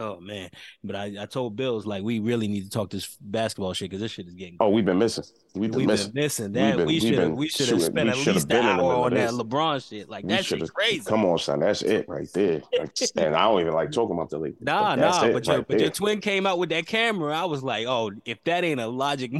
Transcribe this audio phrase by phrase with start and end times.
[0.00, 0.50] Oh man,
[0.84, 4.00] but I, I told Bills like we really need to talk this basketball shit because
[4.00, 4.56] this shit is getting.
[4.60, 5.24] Oh, we've been missing.
[5.54, 6.12] We've been we've missing.
[6.12, 6.76] been missing that.
[6.76, 9.30] been- we should we should have spent we at least an hour on that.
[9.30, 10.08] LeBron shit.
[10.08, 11.04] Like We that shit's crazy.
[11.04, 11.60] Come on, son.
[11.60, 12.62] That's it right there.
[12.78, 14.54] Like, and I don't even like talking about the league.
[14.60, 17.36] Nah, that's nah, but your right but your twin came out with that camera.
[17.36, 19.32] I was like, oh, if that ain't a logic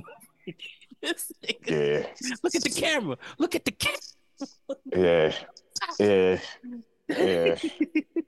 [1.02, 3.16] this nigga- Yeah, look at the camera.
[3.38, 3.98] Look at the camera.
[4.86, 5.32] yeah,
[5.98, 6.38] yeah,
[7.08, 7.54] yeah,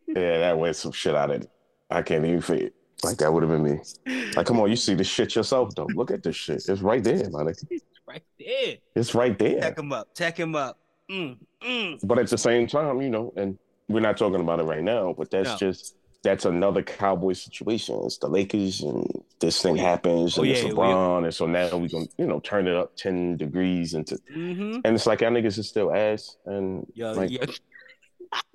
[0.06, 0.38] yeah.
[0.38, 1.50] That went some shit out of it.
[1.90, 2.74] I can't even fit it.
[3.02, 4.32] Like that would have been me.
[4.36, 5.88] Like, come on, you see the shit yourself though.
[5.94, 6.62] Look at this shit.
[6.68, 7.48] It's right there, man.
[7.70, 8.76] It's right there.
[8.96, 9.60] It's right there.
[9.60, 10.14] Tech him up.
[10.14, 10.78] Tech him up.
[11.10, 12.00] Mm, mm.
[12.02, 13.56] But at the same time, you know, and
[13.88, 15.56] we're not talking about it right now, but that's No.
[15.56, 17.98] just that's another Cowboy situation.
[18.04, 19.06] It's the Lakers and
[19.38, 21.24] this thing happens Oh, and it's yeah, we- LeBron.
[21.24, 24.80] And so now we can, you know, turn it up 10 degrees into Mm-hmm.
[24.84, 26.36] and it's like y'all niggas is still ass.
[26.44, 27.30] And yeah, like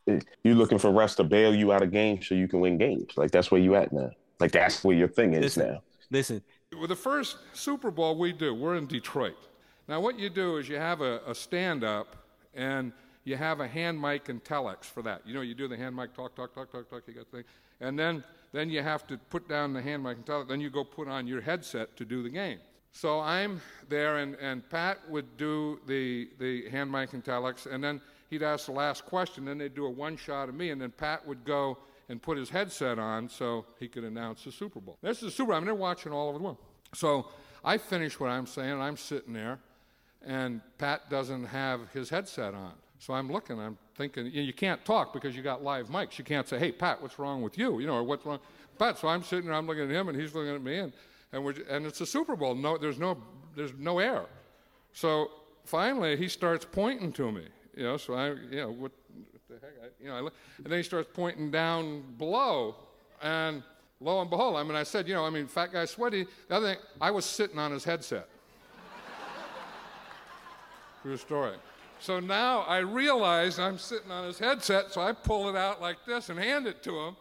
[0.06, 2.78] yo, you looking for refs to bail you out of games so you can win
[2.78, 3.14] games.
[3.16, 4.12] Like that's where you at now.
[4.40, 5.68] Like that's where your thing is Listen.
[5.68, 5.82] now.
[6.12, 6.44] listen.
[6.74, 9.38] Well, the first Super Bowl we do, we're in Detroit.
[9.88, 12.16] Now, what you do is you have a, a stand up
[12.54, 12.92] and
[13.24, 15.22] you have a hand mic and telex for that.
[15.26, 17.38] You know, you do the hand mic, talk, talk, talk, talk, talk, you got the
[17.38, 17.46] thing.
[17.82, 20.48] And then, then you have to put down the hand mic and telex.
[20.48, 22.60] Then you go put on your headset to do the game.
[22.92, 27.84] So I'm there, and, and Pat would do the, the hand mic and telex, and
[27.84, 29.46] then he'd ask the last question.
[29.46, 31.78] Then they'd do a one shot of me, and then Pat would go
[32.10, 34.98] and put his headset on so he could announce the Super Bowl.
[35.02, 35.56] This is the Super Bowl.
[35.56, 36.58] I mean, they're watching all over the world.
[36.94, 37.28] So
[37.64, 39.60] I finish what I'm saying, and I'm sitting there,
[40.26, 42.74] and Pat doesn't have his headset on.
[43.00, 46.18] So I'm looking, I'm thinking, you, know, you can't talk because you got live mics.
[46.18, 47.80] You can't say, hey, Pat, what's wrong with you?
[47.80, 48.40] You know, or what's wrong?
[48.78, 50.94] Pat, so I'm sitting there, I'm looking at him, and he's looking at me, and,
[51.34, 52.56] and, we're, and it's a Super Bowl.
[52.56, 53.18] No, there's, no,
[53.56, 54.26] there's no air.
[54.94, 55.32] So
[55.66, 57.46] finally, he starts pointing to me.
[57.76, 58.92] You know, so I, you know, what,
[59.32, 59.74] what the heck?
[59.84, 62.76] I, you know, I and then he starts pointing down below,
[63.22, 63.64] and
[64.00, 66.26] lo and behold, I mean, I said, you know, I mean, fat guy sweaty.
[66.48, 68.30] The other thing, I was sitting on his headset.
[71.02, 71.56] True story.
[72.00, 75.98] So now I realize I'm sitting on his headset, so I pull it out like
[76.06, 77.16] this and hand it to him.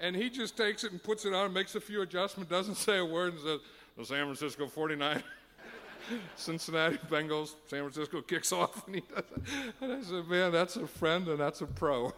[0.00, 2.98] And he just takes it and puts it on, makes a few adjustments, doesn't say
[2.98, 3.60] a word, and says,
[3.96, 5.22] the San Francisco 49,
[6.36, 8.86] Cincinnati Bengals, San Francisco kicks off.
[8.86, 9.74] And, he does it.
[9.80, 12.12] and I said, man, that's a friend and that's a pro.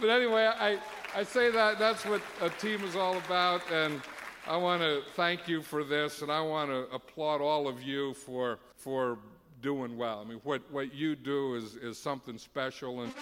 [0.00, 0.78] but anyway, I,
[1.14, 3.62] I say that that's what a team is all about.
[3.72, 4.00] And
[4.46, 8.14] I want to thank you for this, and I want to applaud all of you
[8.14, 9.18] for, for
[9.60, 10.20] doing well.
[10.24, 13.02] I mean, what, what you do is, is something special.
[13.02, 13.12] And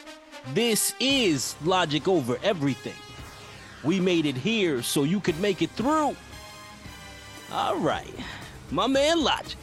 [0.54, 2.94] This is logic over everything.
[3.82, 6.16] We made it here so you could make it through.
[7.52, 8.12] All right,
[8.70, 9.56] my man Logic.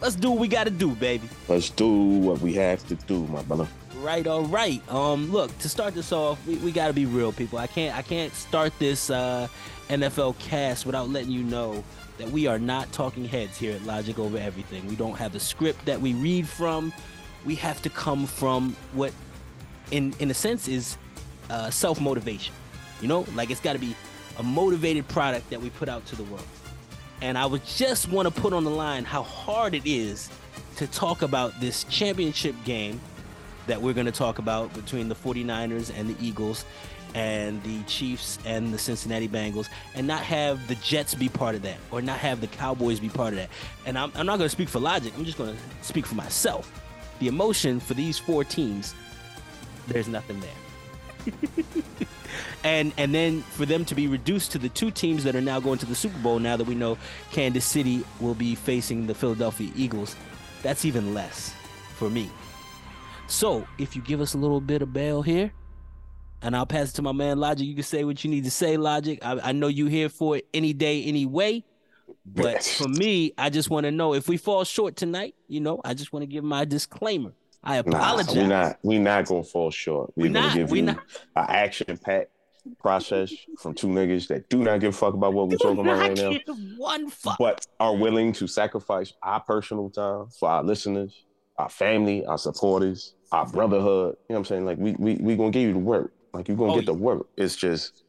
[0.00, 1.28] Let's do what we got to do, baby.
[1.46, 3.68] Let's do what we have to do, my brother.
[3.98, 4.82] Right, all right.
[4.90, 7.60] Um, look, to start this off, we, we gotta be real, people.
[7.60, 9.46] I can't I can't start this uh
[9.88, 11.84] NFL cast without letting you know
[12.18, 14.84] that we are not talking heads here at Logic Over Everything.
[14.88, 16.92] We don't have a script that we read from.
[17.44, 19.12] We have to come from what
[19.92, 20.96] in in a sense is
[21.48, 22.52] uh self-motivation.
[23.00, 23.94] You know, like it's gotta be
[24.38, 26.46] a motivated product that we put out to the world.
[27.22, 30.28] And I would just want to put on the line how hard it is
[30.76, 33.00] to talk about this championship game
[33.68, 36.64] that we're going to talk about between the 49ers and the Eagles
[37.14, 41.62] and the Chiefs and the Cincinnati Bengals and not have the Jets be part of
[41.62, 43.50] that or not have the Cowboys be part of that.
[43.86, 46.16] And I'm, I'm not going to speak for logic, I'm just going to speak for
[46.16, 46.72] myself.
[47.20, 48.96] The emotion for these four teams,
[49.86, 50.50] there's nothing there.
[52.64, 55.60] and and then for them to be reduced to the two teams that are now
[55.60, 56.98] going to the Super Bowl now that we know
[57.30, 60.16] Kansas City will be facing the Philadelphia Eagles,
[60.62, 61.54] that's even less
[61.96, 62.30] for me.
[63.28, 65.52] So, if you give us a little bit of bail here,
[66.42, 68.50] and I'll pass it to my man Logic, you can say what you need to
[68.50, 69.18] say, Logic.
[69.22, 71.64] I, I know you here for it any day, any way.
[72.26, 75.80] But for me, I just want to know if we fall short tonight, you know,
[75.84, 77.32] I just want to give my disclaimer.
[77.64, 78.34] I Nah, apologize.
[78.36, 80.12] we not we not gonna fall short.
[80.16, 80.98] We're We gonna not, give you not.
[81.36, 82.30] an action packed
[82.78, 85.98] process from two niggas that do not give a fuck about what we're talking about
[85.98, 86.32] right now,
[86.76, 87.36] one fuck.
[87.38, 91.24] but are willing to sacrifice our personal time for our listeners,
[91.58, 94.16] our family, our supporters, our brotherhood.
[94.28, 94.64] You know what I'm saying?
[94.66, 96.12] Like we we we gonna give you the work.
[96.32, 97.26] Like you're gonna Oh, get the work.
[97.36, 98.04] It's just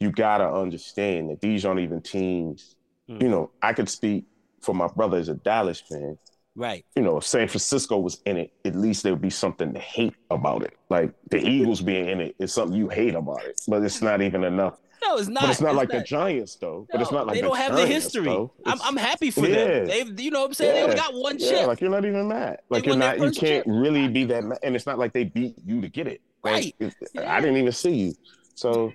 [0.00, 2.76] you gotta understand that these aren't even teams.
[3.08, 3.22] Hmm.
[3.22, 4.24] You know, I could speak
[4.62, 6.18] for my brother as a Dallas fan
[6.56, 6.84] Right.
[6.96, 9.78] you know, if San Francisco was in it, at least there would be something to
[9.78, 10.74] hate about it.
[10.88, 14.22] Like the Eagles being in it is something you hate about it, but it's not
[14.22, 14.78] even enough.
[15.04, 15.42] No, it's not.
[15.42, 15.98] but it's not like not.
[15.98, 16.86] the Giants, though.
[16.90, 18.28] but it's not like they don't have the history.
[18.30, 18.48] I'm,
[18.82, 19.66] I'm happy for Yeah.
[19.66, 19.86] them.
[19.86, 20.74] They've, you know what I'm saying?
[20.74, 21.66] They only got one yeah, chip.
[21.66, 22.60] like you're not even mad.
[22.70, 23.16] Like They you're not.
[23.18, 23.64] You can't chip.
[23.68, 24.58] really be that mad.
[24.62, 26.22] And it's not like they beat you to get it.
[26.42, 26.74] Like, Right.
[26.80, 26.94] it-
[27.26, 28.14] I didn't even see you.
[28.54, 28.92] So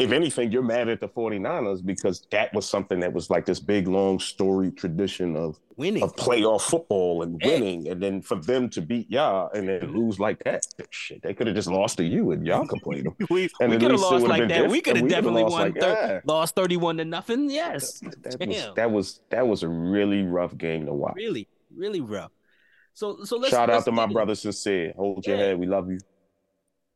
[0.00, 3.60] if anything, you're mad at the 49ers because that was something that was like this
[3.60, 6.02] big, long story tradition of Winning.
[6.02, 7.48] of playoff football and Yeah.
[7.48, 9.96] winning, and then for them to beat y'all and then mm-hmm.
[9.96, 13.08] lose like that, shit, they could have just lost to you and y'all complained.
[13.30, 14.70] we And we could have lost like that.
[14.70, 14.84] We different.
[14.84, 15.62] could have We definitely lost won.
[15.72, 16.26] like thir- that.
[16.26, 17.50] lost thirty-one to nothing.
[17.50, 18.00] Yes.
[18.00, 18.74] That was Damn.
[18.76, 21.14] that was that was a really rough game to watch.
[21.16, 22.32] Really, really rough.
[22.94, 24.92] So, so let's Shout out let's to my brother sincere.
[24.96, 25.58] Hold your head.
[25.58, 25.98] We love you.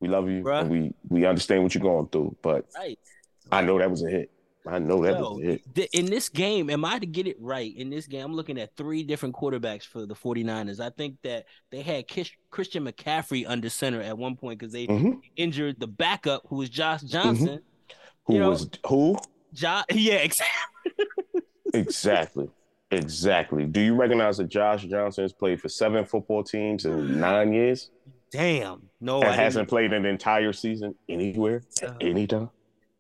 [0.01, 0.43] We love you.
[0.43, 0.61] Bruh.
[0.63, 2.37] And we we understand what you're going through.
[2.43, 2.99] But Right.
[3.51, 4.31] I know that was a hit.
[4.67, 5.75] I know that Yo, was a hit.
[5.75, 7.75] the- in this game, am I to get it right?
[7.77, 10.81] In this game, I'm looking at three different quarterbacks for the 49ers.
[10.81, 14.87] I think that they had Kish, Christian McCaffrey under center at one point because they
[14.87, 17.61] hmm injured the backup, who was Josh Johnson.
[18.25, 19.17] Who You know- was who?
[19.53, 20.93] Jo- yeah, exactly.
[21.75, 22.49] Exactly.
[22.91, 23.67] Exactly.
[23.67, 27.91] Do you recognize that Josh Johnson has played for seven football teams in nine years
[28.31, 28.89] Damn.
[29.05, 29.69] No, I hasn't didn't.
[29.71, 32.51] played an entire season anywhere Uh, at any time?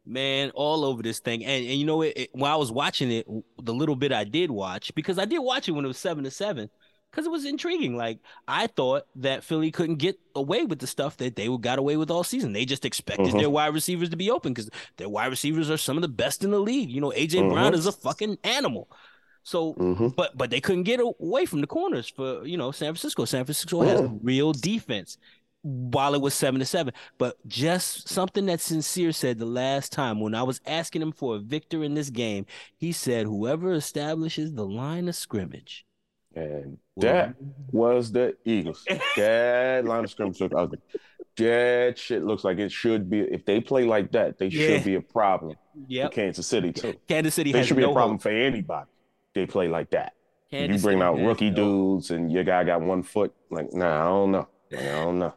[0.06, 1.44] Man, all over this thing.
[1.44, 3.26] And, and you know, it, it, while I was watching it,
[3.62, 6.24] the little bit I did watch, because I did watch it when it was seven
[6.24, 6.68] to seven,
[7.10, 7.96] because it was intriguing.
[7.96, 11.96] Like I thought that Philly couldn't get away with the stuff that they got away
[11.96, 12.52] with all season.
[12.52, 13.38] They just expected Mhm.
[13.38, 14.68] their wide receivers to be open because
[14.98, 16.90] their wide receivers are some of the best in the league.
[16.90, 17.76] You know, AJ Brown Mhm.
[17.76, 18.90] is a fucking animal.
[19.42, 22.88] So hmm but but they couldn't get away from the corners for you know San
[22.92, 23.24] Francisco.
[23.24, 24.18] San Francisco has Mm.
[24.22, 25.16] real defense
[25.64, 26.92] while it was seven to seven.
[27.18, 31.36] But just something that sincere said the last time when I was asking him for
[31.36, 32.44] a victor in this game,
[32.76, 35.86] he said whoever establishes the line of scrimmage.
[36.36, 37.34] And that
[37.72, 38.84] was the Eagles.
[39.16, 40.78] that line of scrimmage look ugly.
[41.36, 43.20] That shit looks like it should be.
[43.20, 44.66] If they play like that, they Yeah.
[44.76, 45.56] should be a problem
[45.88, 46.94] for Kansas City too.
[47.08, 48.22] Kansas City They has should be no a problem hope.
[48.22, 48.90] for anybody.
[49.34, 50.12] They play like that.
[50.50, 53.34] Kansas you bring City out rookie no- dudes and your guy got one foot.
[53.50, 54.48] Like, nah, I don't know.
[54.70, 55.34] Like, I don't know.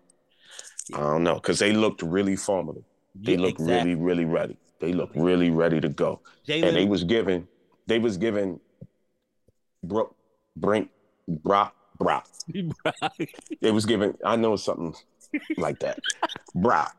[0.94, 2.86] I don't know because they looked really formidable.
[3.16, 3.95] They Yeah, looked exactly.
[3.95, 4.57] really, really ready.
[4.80, 6.22] They looked really ready to go.
[6.48, 7.48] And they was given,
[7.88, 8.60] they was given,
[9.84, 10.16] Brook,
[10.56, 10.89] Brink,
[11.28, 12.28] Brock, Brock.
[13.62, 14.13] They was giving.
[14.24, 14.95] I know something
[15.57, 16.00] like that.
[16.56, 16.95] Brock.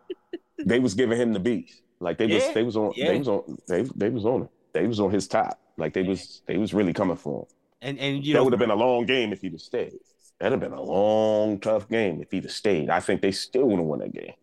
[0.65, 1.83] They was giving him the beast.
[2.01, 2.53] Like they was.
[2.53, 2.93] They was on.
[2.97, 3.09] yeah.
[3.13, 3.59] They was on.
[3.69, 4.49] They they was on it.
[4.73, 5.59] They was on his top.
[5.77, 6.43] Like they was.
[6.47, 7.47] They was really coming for him.
[7.83, 9.95] and and you that would have been a long game if he'd have stayed.
[10.41, 12.91] That'd have been a long, tough game if he'd have stayed.
[12.91, 14.35] I think they still would have won that game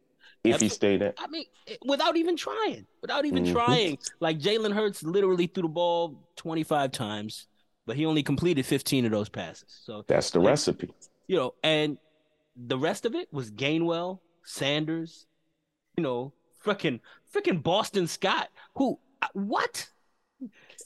[0.44, 1.14] if he stayed there.
[1.18, 1.46] I mean,
[1.86, 3.52] without even trying, without even Mhm.
[3.54, 3.98] trying.
[4.20, 7.48] Like Jalen Hurts literally threw the ball 25 times,
[7.86, 9.80] but he only completed 15 of those passes.
[9.86, 10.94] So, That's the Like- recipe.
[11.28, 11.98] you know, and
[12.58, 15.26] the rest of it was Gainwell, Sanders,
[15.98, 16.34] you know,
[16.64, 17.00] freaking
[17.34, 18.50] freaking Boston Scott.
[18.76, 19.90] Who uh, what?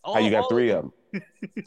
[0.06, 0.94] How you got all- three of them?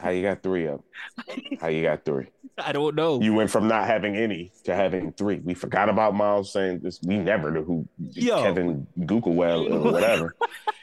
[0.00, 0.81] How you got three of
[1.27, 1.41] them?
[1.61, 2.27] How you got three?
[2.59, 3.21] I don't know.
[3.21, 5.41] You went from not having any to having three.
[5.43, 7.00] We forgot about Miles Sanders.
[7.03, 8.43] We never knew who Yo.
[8.43, 10.37] Kevin Googlewell or whatever.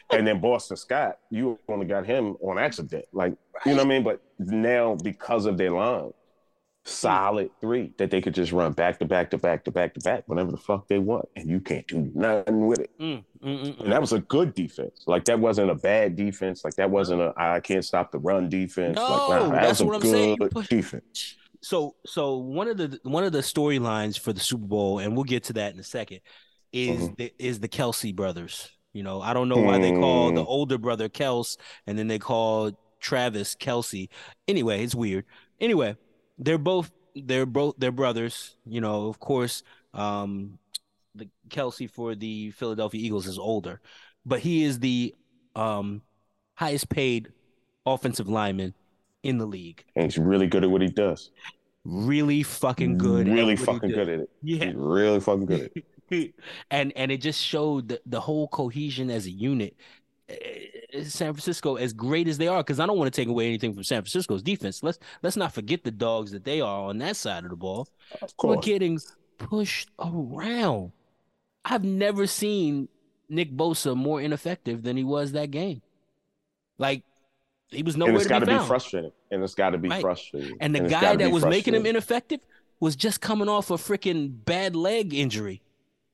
[0.09, 3.06] and then Boston Scott, you only got him on accident.
[3.13, 3.33] Like,
[3.65, 4.03] you know what I mean?
[4.03, 6.11] But now because of their line,
[6.85, 9.99] solid three that they could just run back to back to back to back to
[9.99, 11.27] back whenever the fuck they want.
[11.35, 12.89] And you can't do nothing with it.
[12.99, 13.89] Mm, mm, mm, And mm.
[13.89, 15.03] that was a good defense.
[15.05, 16.63] Like that wasn't a bad defense.
[16.63, 18.95] Like that wasn't a I can't stop the run defense.
[18.95, 20.37] No, like nah, that that's was a what I'm good saying.
[20.69, 21.35] Defense.
[21.61, 25.25] So so one of the one of the storylines for the Super Bowl, and we'll
[25.25, 26.21] get to that in a second,
[26.71, 27.17] is Mhm.
[27.17, 28.69] the is the Kelce brothers.
[28.93, 30.47] You know, I don't know why they call the Hmm.
[30.47, 34.09] older brother Kels and then they call Travis Kelce.
[34.47, 35.25] Anyway, it's weird.
[35.59, 35.95] Anyway,
[36.39, 38.55] they're both they're both they're brothers.
[38.65, 40.57] You know, of course, um,
[41.15, 43.81] the Kelce for the Philadelphia Eagles is older,
[44.25, 45.13] but he is the
[45.55, 46.01] um
[46.55, 47.31] highest paid
[47.85, 48.73] offensive lineman
[49.23, 49.83] in the league.
[49.95, 51.31] And he's really good at what he does.
[51.85, 53.27] Really fucking good.
[53.27, 54.29] Really fucking good at it.
[54.41, 54.65] Yeah.
[54.65, 55.71] He's really fucking good at
[56.11, 56.33] it.
[56.71, 59.75] and and it just showed the, the whole cohesion as a unit.
[60.30, 63.48] Eh, San Francisco, as great as they are, because I don't want to take away
[63.48, 64.81] anything from San Francisco's defense.
[64.83, 67.88] Let's let's not forget the dogs that they are on that side of the ball.
[68.21, 69.00] Of We're getting
[69.38, 70.92] pushed around.
[71.64, 72.88] I've never seen
[73.30, 75.81] Nick Bosa more ineffective than he was that game.
[76.80, 77.04] Like
[77.69, 78.68] he was nowhere and it's to gotta be found.
[78.68, 79.12] frustrating.
[79.31, 80.02] And it's got to be Right.
[80.02, 80.57] frustrating.
[80.59, 82.40] And the it's guy that was making him ineffective
[82.80, 85.62] was just coming off a freaking bad leg injury,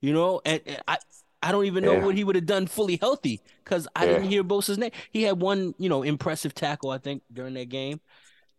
[0.02, 0.42] you know.
[0.44, 0.98] And, and I,
[1.46, 2.06] I don't even know Yeah.
[2.06, 4.14] what he would have done fully healthy because I Yeah.
[4.14, 4.90] didn't hear Bosa's name.
[5.12, 8.02] He had one, you know, impressive tackle I think during that game,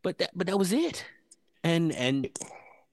[0.02, 1.04] but that, but that was it.
[1.64, 2.28] And and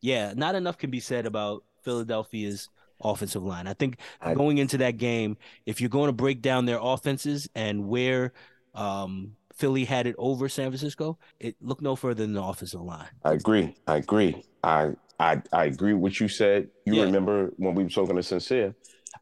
[0.01, 2.69] yeah, not enough can be said about Philadelphia's
[3.03, 3.67] offensive line.
[3.67, 7.47] I think I- going into that game, if you're going to break down their offenses
[7.53, 8.33] and where
[8.73, 13.09] um, Philly had it over San Francisco, it looked no further than the offensive line.
[13.23, 13.75] I agree.
[13.85, 14.43] I agree.
[14.63, 16.69] I I I agree with what you said.
[16.87, 17.03] You Yeah.
[17.03, 18.73] remember when we were talking to Sincere?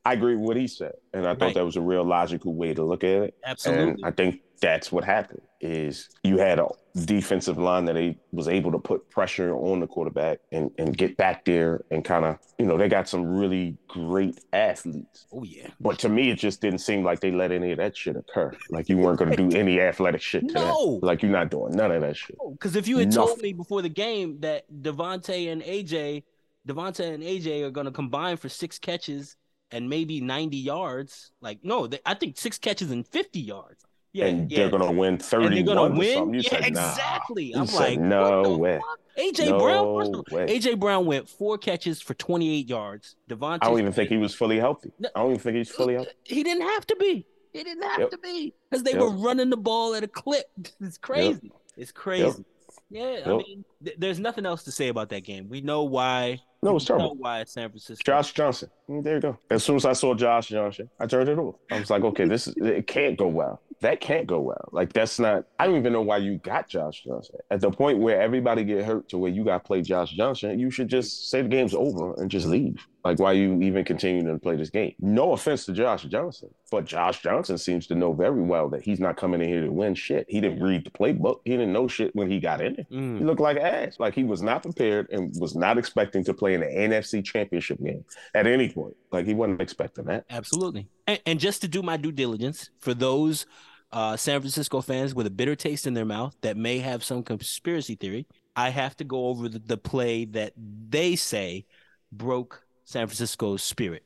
[0.05, 2.74] I agree with what he said, and I thought that was a real logical way
[2.74, 3.38] to look at it.
[3.46, 3.91] Absolutely.
[3.93, 6.67] And I think that's what happened is you had a
[7.05, 11.17] defensive line that they was able to put pressure on the quarterback and, and get
[11.17, 15.27] back there and kind of, you know, they got some really great athletes.
[15.31, 15.67] Oh yeah.
[15.79, 18.51] But to me, it just didn't seem like they let any of that shit occur.
[18.70, 21.00] Like you weren't going to do any athletic shit to No.
[21.00, 21.05] that.
[21.05, 22.38] Like you're not doing none of that shit.
[22.51, 26.24] Because if you had told me before the game that DeVonta and AJ,
[26.67, 29.36] DeVonta and AJ are going to combine for six catches
[29.72, 33.84] and maybe 90 yards, like no, they, I think six catches and 50 yards.
[34.13, 34.58] Yeah, and yeah.
[34.58, 36.34] they're going to win and 31 they're gonna win.
[36.34, 36.90] yeah, said, nah.
[36.90, 37.46] exactly.
[37.46, 38.78] You I'm like, no way.
[38.80, 39.00] fuck?
[39.18, 40.00] AJ No Brown.
[40.00, 40.48] First of way.
[40.60, 43.16] AJ Brown went four catches for 28 yards.
[43.30, 43.60] DeVonta.
[43.62, 44.92] I don't even think he was fully healthy.
[45.00, 45.10] No.
[45.16, 46.12] I don't even think he's fully healthy.
[46.25, 47.25] He didn't have to be.
[47.54, 48.12] He didn't have Yep.
[48.12, 49.01] to be because they Yep.
[49.01, 50.46] were running the ball at a clip.
[50.82, 51.51] It's crazy.
[51.78, 52.44] It's crazy.
[52.90, 55.48] Yeah, I mean, th- there's nothing else to say about that game.
[55.48, 56.42] We know why.
[56.63, 57.15] No, it's terrible.
[57.15, 58.03] why San Francisco.
[58.06, 58.70] Josh Johnson.
[58.89, 59.38] Mm, There you go.
[59.50, 61.56] As soon as I saw Josh Johnson, I turned it off.
[61.72, 63.62] I was like, okay, this is it can't go well.
[63.82, 64.70] That can't go well.
[64.72, 65.46] Like that's not.
[65.58, 67.38] I don't even know why you got Josh Johnson.
[67.50, 70.60] At the point where everybody get hurt to where you got to play Josh Johnson,
[70.60, 72.86] you should just say the game's over and just leave.
[73.03, 74.93] Like why you even continuing to play this game?
[75.00, 79.00] No offense to Josh Johnson, but Josh Johnson seems to know very well that he's
[79.00, 80.27] not coming in here to win shit.
[80.29, 81.39] He didn't read the playbook.
[81.43, 82.86] He didn't know shit when he got in there.
[82.91, 83.17] Mm.
[83.17, 83.96] He looked like ass.
[84.00, 87.81] Like he was not prepared and was not expecting to play in the NFC championship
[87.84, 88.05] game
[88.36, 88.96] at any point.
[89.12, 90.25] Like he wasn't expecting that.
[90.29, 90.88] Absolutely.
[91.08, 93.48] And, and just to do my due diligence for those
[93.91, 97.24] uh, San Francisco fans with a bitter taste in their mouth that may have some
[97.24, 101.65] conspiracy theory, I have to go over the, the play that they say
[102.12, 104.04] broke San Francisco's spirit.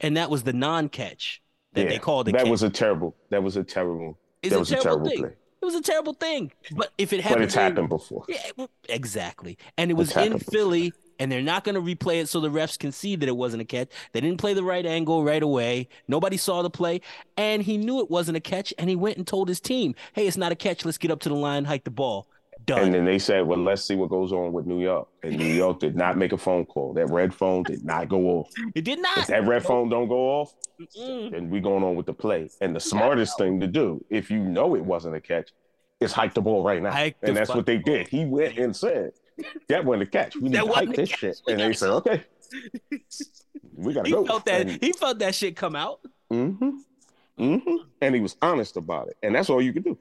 [0.00, 1.42] And that was the non catch
[1.72, 2.50] that they called a that catch.
[2.50, 3.16] was a terrible.
[3.30, 4.18] That was a terrible.
[4.42, 5.18] It's that a was a terrible terrible thing.
[5.20, 5.32] play.
[5.60, 6.52] It was a terrible thing.
[6.76, 8.24] But if it But happened, it's happened before.
[8.28, 9.58] Yeah, exactly.
[9.76, 10.52] And it was It's in happened before.
[10.52, 13.36] Philly, and they're not going to replay it so the refs can see that it
[13.36, 13.88] wasn't a catch.
[14.12, 15.88] They didn't play the right angle right away.
[16.06, 17.00] Nobody saw the play,
[17.36, 20.28] and he knew it wasn't a catch, and he went and told his team, "Hey,
[20.28, 20.84] it's not a catch.
[20.84, 22.28] Let's get up to the line, hike the ball."
[22.66, 22.82] Done.
[22.82, 25.46] And then they said, "Well, let's see what goes on with New York." And New
[25.46, 26.92] York did not make a phone call.
[26.92, 28.50] That red phone did not go off.
[28.74, 29.26] it did If not.
[29.28, 31.30] that red phone don't go off, Mm-mm.
[31.30, 32.50] then we going on with the play.
[32.60, 35.50] And the smartest thing to do, if you know it wasn't a catch,
[36.00, 36.90] is hike the ball right now.
[36.92, 38.06] Hike and that's what they did.
[38.08, 39.12] He went and said,
[39.68, 40.36] "That wasn't a catch.
[40.36, 41.18] We need to hike this catch.
[41.20, 42.22] shit." We And they said, "Okay,
[43.76, 44.62] we gotta He go." felt that.
[44.68, 46.00] And- He felt that shit come out.
[46.30, 46.70] Mm-hmm.
[47.38, 47.76] Mm-hmm.
[48.02, 49.16] And he was honest about it.
[49.22, 49.96] And that's all you could do.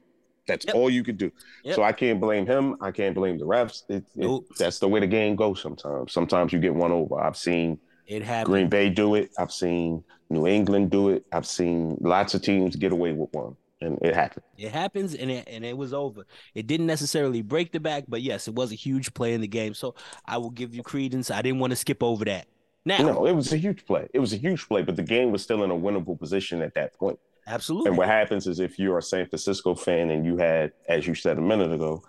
[0.47, 0.75] That's Yep.
[0.75, 1.31] all you could do.
[1.63, 1.75] Yep.
[1.75, 2.75] So I can't blame him.
[2.81, 3.83] I can't blame the refs.
[3.89, 6.11] It, it- that's the way the game goes sometimes.
[6.13, 7.19] Sometimes you get one over.
[7.19, 8.45] I've seen It happened.
[8.53, 9.31] Green Bay do it.
[9.37, 11.25] I've seen New England do it.
[11.31, 13.55] I've seen lots of teams get away with one.
[13.79, 14.43] And it happened.
[14.57, 16.25] It happens, and it and it was over.
[16.55, 19.47] It didn't necessarily break the back, but yes, it was a huge play in the
[19.47, 19.75] game.
[19.75, 19.93] So
[20.25, 21.29] I will give you credence.
[21.29, 22.47] I didn't want to skip over that.
[22.85, 24.07] Now, No, it was a huge play.
[24.15, 26.73] It was a huge play, but the game was still in a winnable position at
[26.73, 27.19] that point.
[27.47, 27.89] Absolutely.
[27.89, 31.15] And what happens is if you're a San Francisco fan and you had, as you
[31.15, 32.03] said a minute ago,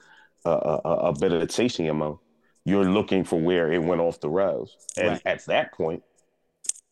[0.45, 2.19] a, a, a bit of in your mouth,
[2.65, 4.77] you're looking for where it went off the rails.
[4.97, 5.23] And Right.
[5.25, 6.03] at that point,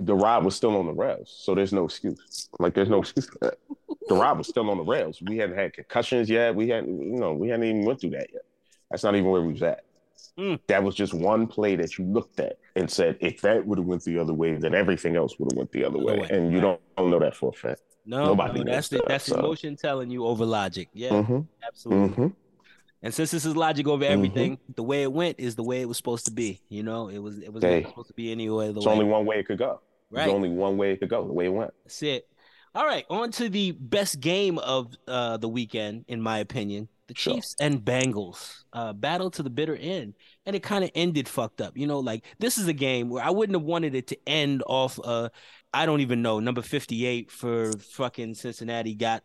[0.01, 1.35] the ride was still on the rails.
[1.45, 2.49] So there's no excuse.
[2.59, 3.59] Like there's no excuse for that.
[4.09, 5.21] The ride was still on the rails.
[5.23, 6.55] We hadn't had concussions yet.
[6.55, 8.43] We hadn't, you know, we hadn't even went through that yet.
[8.91, 9.85] That's not even where we was at.
[10.39, 10.61] Mm.
[10.69, 13.87] That was just one play that you looked at and said, if that would have
[13.87, 16.19] went the other way, then everything else would have went the other way.
[16.21, 16.29] way.
[16.31, 17.81] And you don't, don't know that for a fact.
[18.07, 19.39] No, nobody no, that's the, that, that's so.
[19.39, 20.89] emotion telling you over logic.
[20.95, 21.41] Yeah, Mm-hmm.
[21.67, 22.09] absolutely.
[22.09, 22.27] Mm-hmm.
[23.03, 25.87] And since this is logic over everything, the way it went is the way it
[25.89, 26.61] was supposed to be.
[26.69, 27.85] You know, it was it was Hey.
[27.85, 28.93] supposed to be any other It's way.
[28.93, 29.81] only one way it could go.
[30.11, 30.23] right.
[30.25, 31.73] There's only one way it could go, the way it went.
[31.85, 32.27] That's it.
[32.75, 36.89] All right, on to the best game of uh, the weekend, in my opinion.
[37.09, 37.35] The Sure.
[37.35, 41.61] Chiefs and Bengals uh, battle to the bitter end, and it kind of ended fucked
[41.61, 41.77] up.
[41.79, 44.63] You know, like this is a game where I wouldn't have wanted it to end
[44.67, 44.99] off.
[45.03, 45.29] Uh,
[45.77, 49.23] I don't even know number fifty-eight for fucking Cincinnati got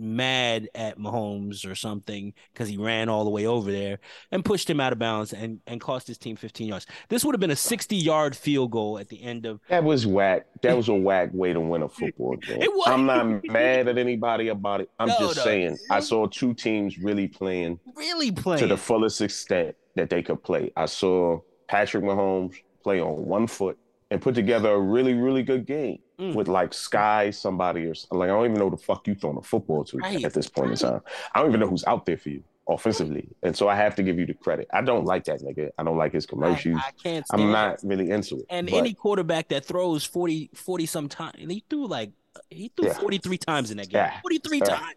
[0.00, 3.98] mad at Mahomes or something because he ran all the way over there
[4.30, 6.86] and pushed him out of bounds and and cost his team fifteen yards.
[7.08, 9.60] This would have been a sixty-yard field goal at the end of.
[9.68, 10.46] That was whack.
[10.62, 12.62] That was a whack way to win a football game.
[12.62, 12.86] It was.
[12.86, 14.90] I'm not mad at anybody about it.
[15.00, 15.42] I'm No, just no.
[15.42, 18.60] saying I saw two teams really playing Really playing.
[18.60, 20.70] to the fullest extent that they could play.
[20.76, 23.76] I saw Patrick Mahomes play on one foot
[24.10, 26.34] and put together a really, really good game Mm.
[26.34, 29.42] with like Sky, somebody or like I don't even know the fuck you throwing a
[29.42, 31.00] football to Right, at this point in time.
[31.32, 34.02] I don't even know who's out there for you offensively, and so I have to
[34.02, 34.66] give you the credit.
[34.72, 35.70] I don't like that nigga.
[35.78, 36.76] I don't like his commercials.
[36.84, 38.46] I can't stand I'm not really into it.
[38.50, 42.10] And but any quarterback that throws 40, 40 some time, and he threw like
[42.50, 42.94] he threw Yeah.
[42.94, 44.00] 43 times in that game.
[44.00, 44.20] Yeah.
[44.22, 44.64] 43 Yeah.
[44.64, 44.96] times.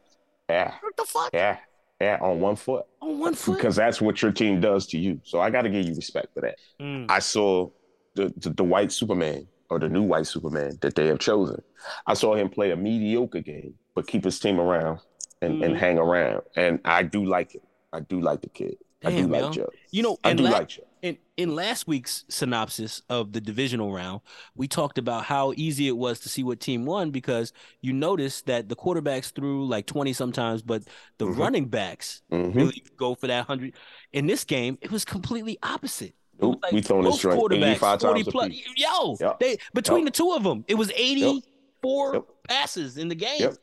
[0.50, 1.30] yeah, What the fuck?
[1.34, 1.58] yeah,
[2.01, 2.86] yeah, on one foot.
[3.00, 3.58] On one foot.
[3.58, 5.22] Because that's what your team does to you.
[5.24, 6.56] So I got to give you respect for that.
[6.80, 7.06] Mm.
[7.10, 7.70] I saw
[8.15, 11.62] the, the the white Superman or the new white Superman that they have chosen.
[12.08, 15.00] I saw him play a mediocre game, but keep his team around
[15.41, 15.80] and, and Mhm.
[15.80, 16.41] hang around.
[16.56, 17.63] And I do like it.
[17.94, 18.75] I do like the kid.
[19.03, 19.51] I do like yo.
[19.51, 19.70] Joe.
[19.91, 20.84] You know, I do la- like Joe.
[21.01, 24.22] in in last week's synopsis of the divisional round,
[24.56, 27.51] we talked about how easy it was to see what team won because
[27.82, 30.84] you noticed that the quarterbacks threw like 20 sometimes, but
[31.18, 31.38] the Mhm.
[31.38, 32.53] running backs Mhm.
[32.53, 33.74] really go for that 100.
[34.13, 36.13] In this game, it was completely opposite.
[36.41, 38.45] It was Nope, we throwing this both joint quarterbacks, 85 40 times plus.
[38.48, 38.65] apiece.
[38.77, 39.39] Yo, Yep.
[39.39, 40.13] they between Yep.
[40.13, 42.24] the two of them, it was 84 Yep.
[42.48, 43.39] passes in the game.
[43.39, 43.53] Yep.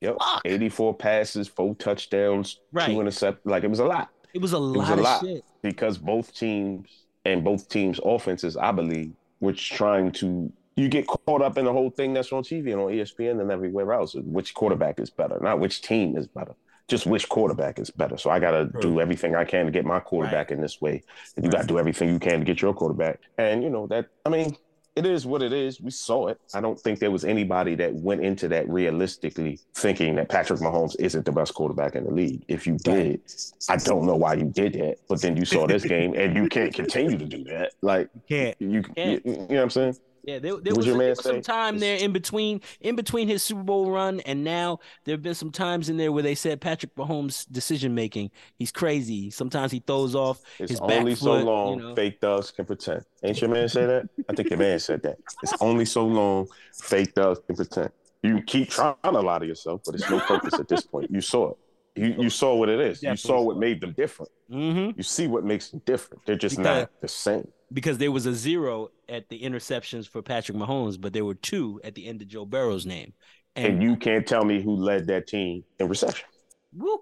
[0.00, 0.16] Yep.
[0.18, 0.42] Fuck.
[0.44, 2.86] 84 passes, four touchdowns, Right.
[2.86, 3.38] two interceptions.
[3.44, 4.08] Like it was a lot.
[4.32, 5.20] It was a was lot a of lot.
[5.22, 5.44] shit.
[5.62, 6.88] because both teams
[7.26, 11.72] and both teams' offenses, I believe, which trying to you get caught up in the
[11.72, 14.14] whole thing that's on TV and on ESPN and everywhere else.
[14.14, 15.38] Which quarterback is better?
[15.42, 16.54] Not which team is better.
[16.90, 18.18] Just which quarterback is better.
[18.18, 21.04] So I got to do everything I can to get my quarterback in this way,
[21.36, 23.20] and you got to do everything you can to get your quarterback.
[23.38, 24.08] And you know that.
[24.26, 24.56] I mean,
[24.96, 25.80] it is what it is.
[25.80, 26.40] We saw it.
[26.52, 30.96] I don't think there was anybody that went into that realistically thinking that Patrick Mahomes
[30.98, 32.44] isn't the best quarterback in the league.
[32.48, 33.20] If you did,
[33.68, 34.96] I don't know why you did that.
[35.08, 37.72] But then you saw this game and you can't continue to do that.
[37.82, 38.56] Like Can't.
[38.58, 39.96] you, you, you know what I'm saying?
[40.22, 43.62] Yeah, there, there was, there was some time there in between, in between his Super
[43.62, 46.94] Bowl run, and now there have been some times in there where they said Patrick
[46.94, 49.30] Mahomes' decision making, he's crazy.
[49.30, 51.24] Sometimes he throws off It's his back only foot.
[51.24, 51.94] so you long know.
[51.94, 53.04] fake thugs can pretend.
[53.22, 54.08] Ain't your man say that?
[54.28, 55.16] I think your man said that.
[55.42, 57.90] It's only so long fake thugs can pretend.
[58.22, 61.10] You keep trying to lie to yourself, but it's no purpose at this point.
[61.10, 61.56] You saw it.
[62.00, 63.02] You, you saw what it is.
[63.02, 64.30] You saw what made them different.
[64.50, 66.24] hmm You see what makes them different.
[66.26, 67.46] They're just Because- not the same.
[67.72, 71.80] Because there was a zero at the interceptions for Patrick Mahomes, but there were two
[71.84, 73.12] at the end of Joe Burrow's name.
[73.54, 76.26] And And you can't tell me who led that team in reception.
[76.76, 76.98] woo,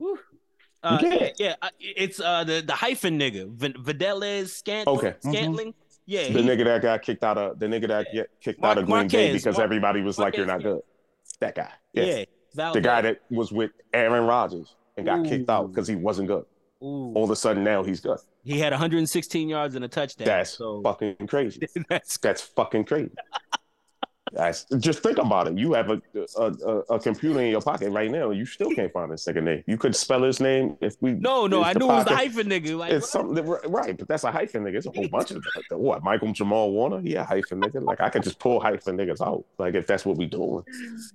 [0.00, 0.18] woo.
[0.82, 1.32] Uh, can't.
[1.38, 5.14] yeah, uh, it's uh the the hyphen nigga, V- Videles Scant- Okay.
[5.20, 5.74] Scantling.
[6.04, 8.72] Yeah, The he- nigga that got kicked out of the nigga that get kicked Mar-
[8.72, 10.82] out of Green Bay because Mar- everybody was like, "You're not Marquez, good."
[11.40, 12.24] That guy, yeah,
[12.56, 16.28] yeah, the guy that was with Aaron Rodgers and got kicked out because he wasn't
[16.28, 16.44] good.
[16.82, 17.12] Ooh.
[17.14, 18.18] All of a sudden, now he's good.
[18.44, 20.26] He had 116 yards and a touchdown.
[20.26, 21.66] That's so fucking crazy.
[21.88, 23.10] that's That's fucking crazy.
[24.78, 25.56] Just think about it.
[25.56, 26.02] You have a,
[26.36, 28.30] a a a computer in your pocket right now.
[28.30, 29.62] You still can't find his second name.
[29.66, 31.12] You could spell his name if we.
[31.12, 31.62] no, no.
[31.62, 32.76] I knew it was the hyphen nigga.
[32.76, 34.76] Like, It's something that, right, but that's a hyphen nigga.
[34.76, 35.78] It's a whole bunch of them.
[35.80, 37.00] what Michael Jamal Warner.
[37.02, 37.82] Yeah, hyphen nigga.
[37.82, 39.44] Like I could just pull hyphen niggas out.
[39.58, 40.64] Like if that's what we doing.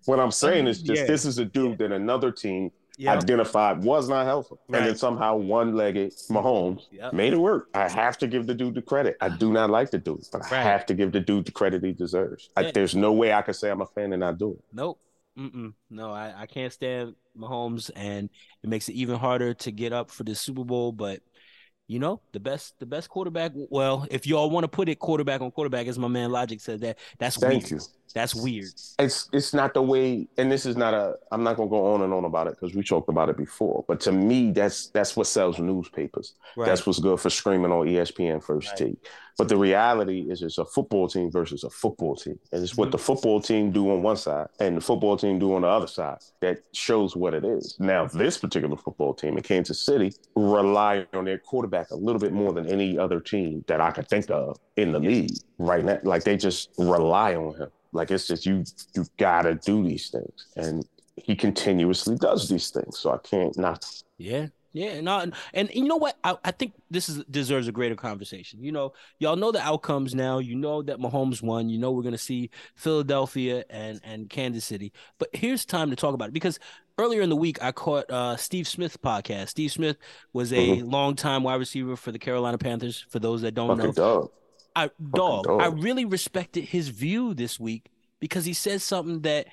[0.06, 1.08] What I'm saying is just Yeah.
[1.08, 2.72] this is a dude that another team
[3.02, 7.14] yeah, identified was not healthy, and then somehow one-legged Mahomes Yep.
[7.14, 7.70] made it work.
[7.74, 9.18] I have to give the dude the credit.
[9.20, 11.84] I do not like the dude, but I have to give the dude the credit
[11.84, 12.50] he deserves.
[12.56, 14.64] I, there's no way I could say I'm a fan and not do it.
[14.72, 15.00] Nope.
[15.38, 15.74] Mm-mm.
[15.90, 18.30] No, I, I can't stand Mahomes, and
[18.64, 20.92] it makes it even harder to get up for the Super Bowl.
[20.92, 21.22] But
[21.88, 23.52] you know, the best the best quarterback.
[23.56, 26.82] Well, if y'all want to put it quarterback on quarterback, as my man Logic said,
[26.82, 27.72] that that's Thank weird.
[27.72, 27.80] you.
[28.14, 28.66] That's weird.
[29.00, 31.16] It's it's not the way, and this is not a.
[31.32, 33.86] I'm not gonna go on and on about it because we talked about it before.
[33.88, 36.36] But to me, that's that's what sells newspapers.
[36.56, 36.66] Right.
[36.68, 38.78] That's what's good for screaming on ESPN first Right.
[38.78, 39.08] take.
[39.38, 42.82] But the reality is, it's a football team versus a football team, and it's Mm-hmm.
[42.82, 45.68] what the football team do on one side and the football team do on the
[45.70, 47.78] other side that shows what it is.
[47.80, 52.34] Now, this particular football team in Kansas City rely on their quarterback a little bit
[52.34, 56.00] more than any other team that I could think of in the league right now.
[56.04, 57.70] Like they just rely on him.
[57.94, 58.64] Like it's just you
[58.96, 60.86] you gotta do these things, and
[61.18, 62.98] he continuously does these things.
[63.00, 63.86] So I can't not.
[64.18, 64.48] Yeah.
[64.74, 66.16] Yeah, no, and, and you know what?
[66.24, 68.64] I, I think this is deserves a greater conversation.
[68.64, 70.40] You know, y'all know the outcomes now.
[70.40, 71.68] You know that Mahomes won.
[71.68, 74.94] You know we're gonna see Philadelphia and and Kansas City.
[75.20, 76.58] But here's time to talk about it because
[76.98, 79.50] earlier in the week I caught uh, Steve Smith podcast.
[79.50, 79.98] Steve Smith
[80.32, 80.90] was a Mhm.
[80.92, 83.06] longtime wide receiver for the Carolina Panthers.
[83.10, 84.32] For those that don't know, dog.
[84.76, 85.62] I dog, dog.
[85.62, 89.48] I really respected his view this week because he said something that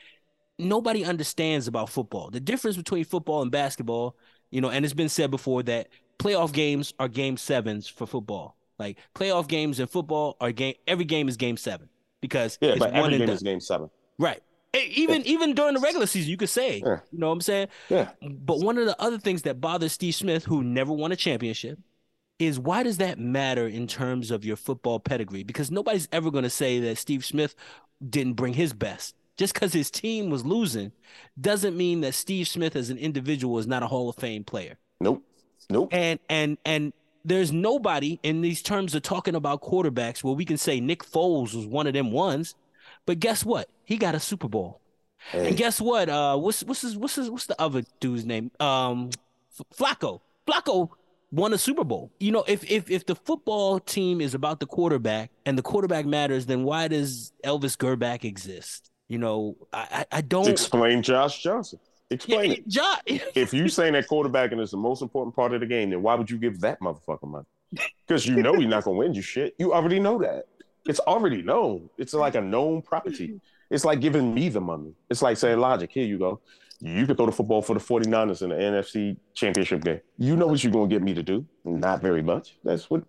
[0.58, 2.30] nobody understands about football.
[2.30, 4.16] The difference between football and basketball,
[4.50, 8.56] you know, and it's been said before that playoff games are game sevens for football.
[8.78, 11.88] Like playoff games in football are game every game is game seven
[12.20, 13.36] because Yeah, it's but one every game done.
[13.36, 13.90] is game seven.
[14.18, 14.40] right.
[14.74, 17.00] Even even during the regular season, you could say, Yeah.
[17.10, 17.68] you know what I'm saying?
[17.88, 18.10] Yeah.
[18.22, 21.78] But one of the other things that bothers Steve Smith, who never won a championship,
[22.38, 25.42] is why does that matter in terms of your football pedigree?
[25.42, 27.54] Because nobody's ever going to say that Steve Smith
[28.08, 29.14] didn't bring his best.
[29.36, 30.90] Just because his team was losing
[31.40, 34.78] doesn't mean that Steve Smith as an individual is not a Hall of Fame player.
[35.00, 35.22] Nope.
[35.70, 35.90] Nope.
[35.92, 36.92] And and and
[37.24, 41.54] there's nobody in these terms of talking about quarterbacks where we can say Nick Foles
[41.54, 42.54] was one of them ones.
[43.06, 43.68] But guess what?
[43.84, 44.80] He got a Super Bowl.
[45.30, 46.08] Hey, And guess what?
[46.08, 48.50] Uh, what's what's his what's his what's the other dude's name?
[48.58, 49.10] Um,
[49.76, 50.20] Flacco.
[50.46, 50.90] Flacco
[51.30, 52.10] won a Super Bowl.
[52.18, 56.06] You know, if if if the football team is about the quarterback and the quarterback
[56.06, 58.90] matters, then why does Elvis Grbac exist?
[59.08, 61.78] You know, I I don't explain Josh Johnson.
[62.10, 62.68] Explain yeah, it.
[62.68, 63.00] Josh,
[63.34, 66.14] if you saying that quarterbacking is the most important part of the game, then why
[66.14, 67.46] would you give that motherfucker money?
[68.06, 69.54] Because you know he's not gonna win you shit.
[69.58, 70.46] You already know that.
[70.86, 71.90] It's already known.
[71.98, 73.40] It's like a known property.
[73.70, 74.94] It's like giving me the money.
[75.10, 76.40] It's like saying, Logic, here you go.
[76.80, 80.00] You could throw the football for the 49ers in the NFC championship game.
[80.16, 81.44] You know what you're going to get me to do?
[81.64, 82.56] Not very much.
[82.62, 83.02] That's what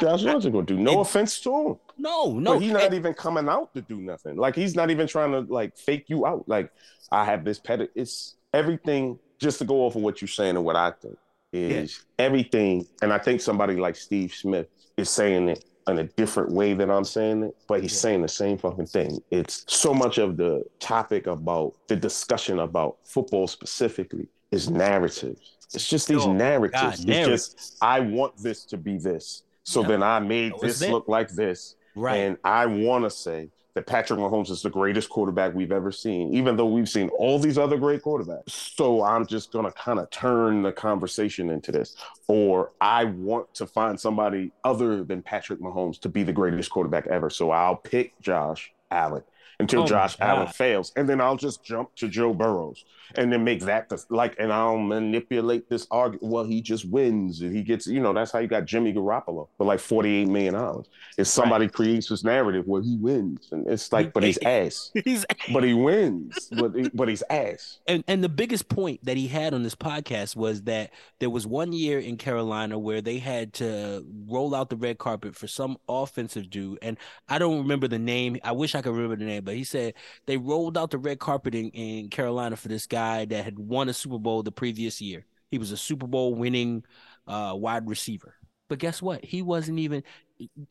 [0.00, 0.80] Josh Johnson going to do.
[0.80, 1.76] No it, offense to him.
[1.98, 2.54] No, no.
[2.54, 4.36] But he's not even coming out to do nothing.
[4.36, 6.48] Like, he's not even trying to, like, fake you out.
[6.48, 6.72] Like,
[7.12, 7.90] I have this pet.
[7.94, 11.18] It's everything, just to go off of what you're saying and what I think,
[11.52, 12.24] is yeah.
[12.24, 12.86] everything.
[13.02, 16.90] And I think somebody like Steve Smith is saying it in a different way than
[16.90, 17.98] I'm saying it, but he's yeah.
[17.98, 19.20] saying the same fucking thing.
[19.30, 25.56] It's so much of the topic about the discussion about football specifically is narratives.
[25.72, 26.82] It's just these oh, narratives.
[26.82, 27.54] God, it's narratives.
[27.54, 29.44] just I want this to be this.
[29.64, 31.76] So then I made this look like this.
[31.94, 32.16] Right.
[32.16, 33.50] And I want to say
[33.80, 37.38] that Patrick Mahomes is the greatest quarterback we've ever seen, even though we've seen all
[37.38, 38.50] these other great quarterbacks.
[38.50, 41.96] So I'm just going to kind of turn the conversation into this.
[42.28, 47.06] Or I want to find somebody other than Patrick Mahomes to be the greatest quarterback
[47.06, 47.30] ever.
[47.30, 49.22] So I'll pick Josh Allen
[49.58, 50.92] until oh Josh Allen fails.
[50.94, 52.84] And then I'll just jump to Joe Burrows
[53.16, 56.32] and then make that the, like, and I'll manipulate this argument.
[56.32, 59.48] Well, he just wins and he gets, you know, that's how you got Jimmy Garoppolo
[59.56, 60.84] for like $48 million.
[61.18, 61.72] If somebody right.
[61.72, 64.90] creates this narrative where he wins, and it's like, but he's ass.
[65.04, 67.78] he's but he wins, but, he, but he's ass.
[67.86, 71.46] And, and the biggest point that he had on this podcast was that there was
[71.46, 75.76] one year in Carolina where they had to roll out the red carpet for some
[75.88, 76.78] offensive dude.
[76.82, 76.96] And
[77.28, 78.38] I don't remember the name.
[78.44, 79.94] I wish I could remember the name, but he said
[80.26, 83.88] they rolled out the red carpet in, in Carolina for this guy that had won
[83.88, 85.26] a Super Bowl the previous year.
[85.50, 86.84] He was a Super Bowl winning
[87.26, 88.34] uh, wide receiver.
[88.68, 89.24] But guess what?
[89.24, 90.04] He wasn't even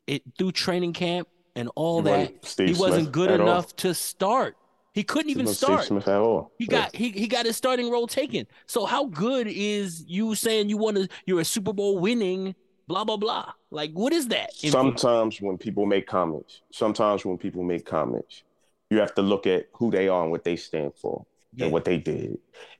[0.07, 2.45] it through training camp and all he that.
[2.45, 3.77] Steve he wasn't good enough all.
[3.77, 4.55] to start.
[4.93, 5.81] He couldn't even start.
[5.81, 6.51] Steve Smith at all.
[6.57, 8.47] He got he, he got his starting role taken.
[8.67, 12.55] So how good is you saying you want to you're a Super Bowl winning
[12.87, 13.51] blah blah blah?
[13.69, 14.53] Like what is that?
[14.55, 18.43] Sometimes when people make comments, sometimes when people make comments,
[18.89, 21.65] you have to look at who they are and what they stand for yeah.
[21.65, 22.37] and what they did.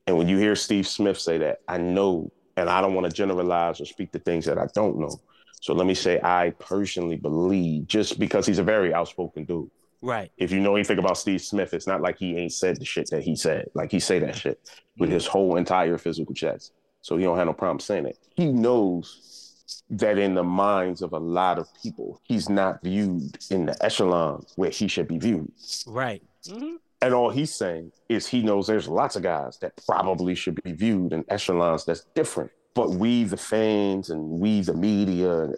[0.07, 3.13] And when you hear Steve Smith say that, I know, and I don't want to
[3.13, 5.19] generalize or speak to things that I don't know.
[5.61, 9.69] So let me say, I personally believe just because he's a very outspoken dude.
[10.01, 10.31] Right.
[10.37, 13.09] If you know anything about Steve Smith, it's not like he ain't said the shit
[13.11, 13.69] that he said.
[13.73, 14.59] Like he say that shit
[14.97, 16.73] with his whole entire physical chest.
[17.01, 18.17] So he don't have no problem saying it.
[18.35, 23.65] He knows that in the minds of a lot of people, he's not viewed in
[23.65, 25.51] the echelon where he should be viewed.
[25.85, 26.21] Right.
[26.47, 26.75] Mm-hmm.
[27.01, 30.73] And all he's saying is he knows there's lots of guys that probably should be
[30.73, 32.51] viewed in echelons that's different.
[32.73, 35.49] But we, the fans, and we, the media,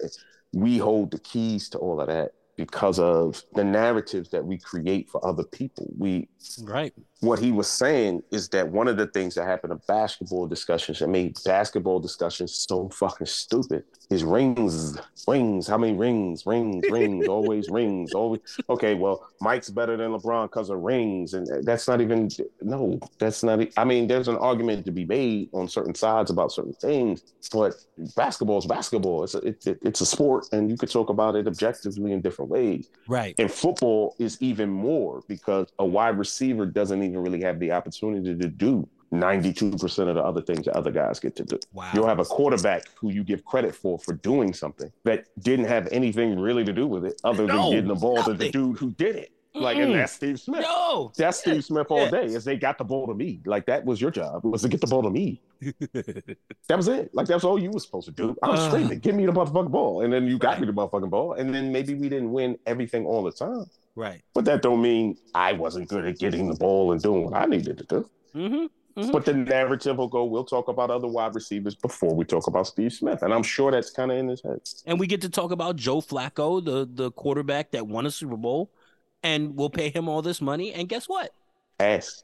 [0.53, 5.09] we hold the keys to all of that because of the narratives that we create
[5.09, 5.87] for other people.
[5.97, 6.29] We
[6.63, 6.93] right.
[7.19, 10.99] What he was saying is that one of the things that happened in basketball discussions
[10.99, 15.67] that made basketball discussions so fucking stupid is rings, rings.
[15.67, 16.45] How many rings?
[16.47, 18.41] Rings, rings, always rings, always.
[18.69, 22.29] Okay, well, Mike's better than LeBron because of rings, and that's not even.
[22.61, 23.67] No, that's not.
[23.77, 27.75] I mean, there's an argument to be made on certain sides about certain things, but
[28.15, 29.23] basketball is basketball.
[29.23, 32.21] It's a, it, it, it's a sport, and you could talk about it objectively in
[32.21, 32.89] different ways.
[33.07, 33.35] Right.
[33.37, 38.35] And football is even more because a wide receiver doesn't even really have the opportunity
[38.37, 41.59] to do 92% of the other things that other guys get to do.
[41.73, 41.89] Wow.
[41.93, 45.87] You'll have a quarterback who you give credit for for doing something that didn't have
[45.91, 48.37] anything really to do with it other no, than getting the ball nothing.
[48.37, 49.31] to the dude who did it.
[49.53, 49.83] Like, mm.
[49.83, 50.61] and that's Steve Smith.
[50.61, 51.11] No.
[51.17, 52.25] That's Steve Smith all day.
[52.25, 53.41] Is they got the ball to me.
[53.45, 55.41] Like that was your job was to get the ball to me.
[55.91, 57.13] that was it.
[57.13, 58.35] Like that's all you were supposed to do.
[58.41, 60.61] I was uh, screaming, "Give me the motherfucking ball!" And then you got right.
[60.61, 61.33] me the motherfucking ball.
[61.33, 63.65] And then maybe we didn't win everything all the time.
[63.95, 64.21] Right.
[64.33, 67.45] But that don't mean I wasn't good at getting the ball and doing what I
[67.45, 68.09] needed to do.
[68.33, 68.65] Mm-hmm.
[68.97, 69.11] Mm-hmm.
[69.11, 72.67] But the narrative will go, we'll talk about other wide receivers before we talk about
[72.67, 73.21] Steve Smith.
[73.21, 74.59] And I'm sure that's kind of in his head.
[74.85, 78.35] And we get to talk about Joe Flacco, the, the quarterback that won a Super
[78.35, 78.69] Bowl,
[79.23, 80.73] and we'll pay him all this money.
[80.73, 81.33] And guess what?
[81.79, 82.23] Ass.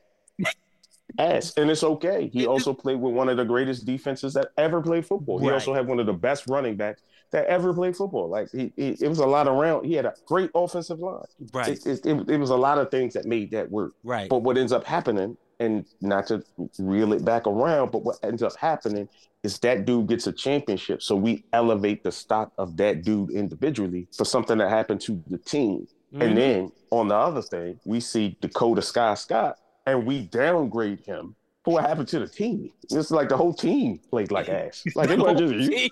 [1.17, 1.53] Ass.
[1.57, 2.29] And it's okay.
[2.33, 5.39] He also played with one of the greatest defenses that ever played football.
[5.39, 5.45] Right.
[5.45, 8.29] He also had one of the best running backs that ever played football.
[8.29, 9.85] Like he, he, it was a lot around.
[9.85, 11.23] He had a great offensive line.
[11.53, 11.69] Right.
[11.69, 13.93] It, it, it, it was a lot of things that made that work.
[14.03, 14.29] Right.
[14.29, 16.43] But what ends up happening and not to
[16.77, 19.09] reel it back around, but what ends up happening
[19.43, 21.01] is that dude gets a championship.
[21.01, 25.37] So we elevate the stock of that dude individually for something that happened to the
[25.37, 25.87] team.
[26.13, 26.21] Mm-hmm.
[26.21, 31.35] And then on the other thing, we see Dakota Sky Scott and we downgrade him
[31.63, 32.71] But what happened to the team?
[32.91, 34.83] It's like the whole team played like ass.
[34.95, 35.89] Like it wasn't just you.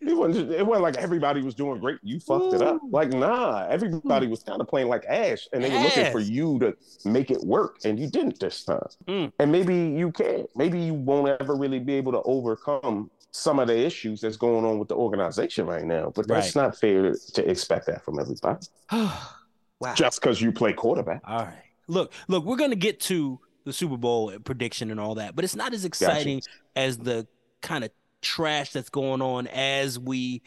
[0.00, 1.98] It wasn't, just, it wasn't like everybody was doing great.
[2.02, 2.80] You fucked it up.
[2.90, 6.58] Like, nah, everybody was kind of playing like ass and they were looking for you
[6.60, 7.78] to make it work.
[7.84, 8.80] And you didn't this time.
[9.08, 9.32] Mm.
[9.38, 10.48] And maybe you can't.
[10.54, 14.64] Maybe you won't ever really be able to overcome some of the issues that's going
[14.64, 16.12] on with the organization right now.
[16.14, 18.66] But that's not fair to expect that from everybody.
[19.80, 19.94] wow.
[19.94, 21.22] Just because you play quarterback.
[21.26, 21.62] All right.
[21.88, 25.56] Look, look, we're gonna get to the Super Bowl prediction and all that, but it's
[25.56, 26.42] not as exciting
[26.76, 27.26] as the
[27.62, 27.90] kind of
[28.22, 30.42] trash that's going on as we,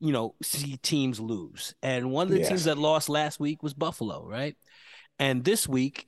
[0.00, 1.74] you know, see teams lose.
[1.82, 2.48] And one of the Yes.
[2.48, 4.56] teams that lost last week was Buffalo, right?
[5.18, 6.06] And this week,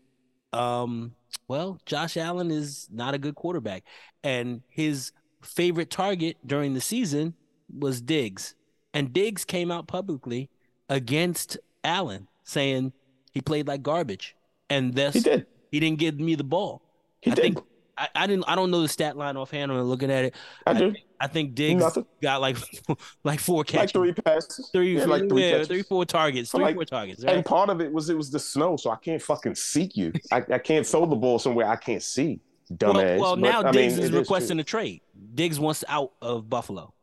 [0.52, 1.12] um,
[1.46, 3.84] well, Josh Allen is not a good quarterback,
[4.22, 7.34] and his favorite target during the season
[7.72, 8.54] was Diggs,
[8.94, 10.50] and Diggs came out publicly
[10.88, 12.92] against Allen, saying
[13.32, 14.36] he played like garbage,
[14.68, 15.46] and thus He did.
[15.70, 16.82] he didn't give me the ball.
[17.20, 17.42] He I did.
[17.42, 17.58] think
[17.96, 18.44] I, I didn't.
[18.48, 19.70] I don't know the stat line offhand.
[19.70, 20.34] I'm looking at it.
[20.66, 20.94] I do.
[21.22, 22.06] I think Diggs Nothing.
[22.22, 22.56] got like
[23.24, 24.70] like four Like catches, three passes.
[24.72, 27.22] three, yeah, like three yeah, three, four targets, three, like- four targets.
[27.22, 27.36] Right?
[27.36, 30.12] And part of it was it was the snow, so I can't fucking seek you.
[30.32, 32.40] I, I can't throw the ball somewhere I can't see.
[32.70, 33.20] well, Dumbass.
[33.20, 34.62] well, But, now I Diggs mean, is requesting true.
[34.62, 35.00] a trade.
[35.34, 36.94] Diggs wants out of Buffalo.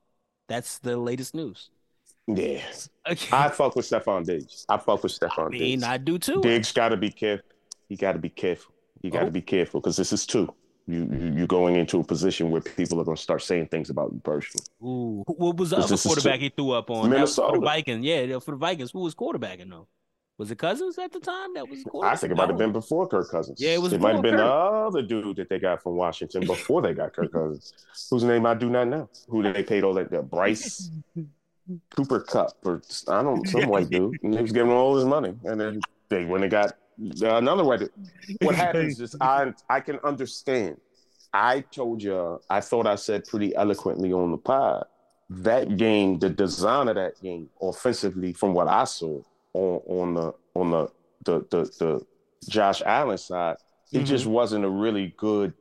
[0.47, 1.69] That's the latest news.
[2.25, 2.61] Yeah,
[3.11, 3.35] Okay.
[3.35, 4.65] I fuck with Stefon Diggs.
[4.69, 5.83] I fuck with I Stefon mean, Diggs.
[5.83, 6.41] I do too.
[6.41, 7.45] Diggs got to be careful.
[7.89, 8.73] He got to be careful.
[9.01, 9.29] He got to Oh.
[9.31, 10.53] be careful because this is two.
[10.89, 13.89] You, you you're going into a position where people are going to start saying things
[13.89, 14.65] about you personally.
[14.81, 16.95] Ooh, what was the other quarterback he threw up on?
[16.97, 17.59] Was for the Minnesota.
[17.59, 18.05] Vikings.
[18.05, 18.91] Yeah, for the Vikings.
[18.91, 19.87] Who was quarterbacking though?
[20.37, 21.55] Was it Cousins at the time?
[21.55, 22.13] That was quarterback.
[22.13, 23.59] I think it might have been before Kirk Cousins.
[23.59, 26.45] Yeah, it was It might have been the other dude that they got from Washington
[26.45, 27.73] before they got Kirk Cousins,
[28.09, 29.09] whose name I do not know.
[29.29, 30.11] Who they paid all that?
[30.11, 30.91] that Bryce
[31.95, 34.17] Cooper Kupp or I don't some white dude.
[34.23, 36.73] And he was giving all his money, and then they when they got
[37.21, 37.79] uh, another white.
[37.79, 37.91] dude.
[38.41, 40.77] What happens is I I can understand.
[41.33, 44.85] I told you I thought I said pretty eloquently on the pod
[45.29, 49.21] that game, the design of that game, offensively, from what I saw
[49.53, 50.87] on on the on the
[51.25, 52.05] the the, the
[52.49, 53.57] Josh Allen side,
[53.91, 54.33] it just mm-hmm.
[54.33, 55.53] wasn't a really good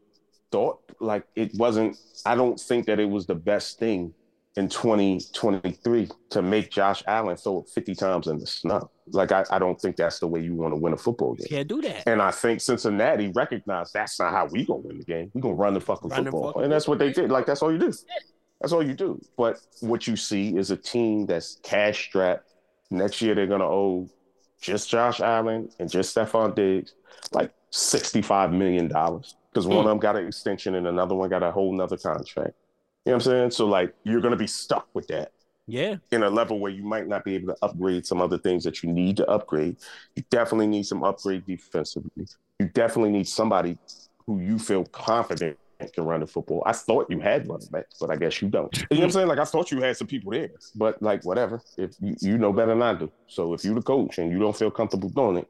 [0.52, 0.80] thought.
[1.00, 1.98] Like it wasn't.
[2.24, 4.14] I don't think that it was the best thing
[4.56, 8.90] in 2023 to make Josh Allen throw it 50 times in the snow.
[9.08, 11.46] Like I, I don't think that's the way you want to win a football game.
[11.48, 12.04] Can't do that.
[12.08, 15.30] And I think Cincinnati recognized that's not how we gonna win the game.
[15.34, 17.30] We're gonna run the fucking Run the football, fucking and that's what they did.
[17.30, 17.92] Like that's all you do.
[18.60, 19.20] That's all you do.
[19.36, 22.50] But what you see is a team that's cash strapped.
[22.90, 24.08] Next year they're gonna owe
[24.60, 26.94] just Josh Allen and just Stefon Diggs
[27.32, 29.80] like sixty-five million dollars because one Hmm.
[29.80, 32.54] of them got an extension and another one got a whole nother contract.
[33.06, 33.50] You know what I'm saying?
[33.52, 35.30] So like you're gonna be stuck with that
[35.68, 35.96] Yeah.
[36.10, 38.82] in a level where you might not be able to upgrade some other things that
[38.82, 39.76] you need to upgrade.
[40.16, 42.26] You definitely need some upgrade defensively.
[42.58, 43.78] You definitely need somebody
[44.26, 45.56] who you feel confident
[45.92, 46.62] can run the football.
[46.66, 48.74] I thought you had running backs, but I guess you don't.
[48.76, 49.28] You know what I'm saying?
[49.28, 51.60] Like I thought you had some people there, but like whatever.
[51.76, 53.12] If you, you know better than I do.
[53.28, 55.48] So if you're the coach and you don't feel comfortable doing it,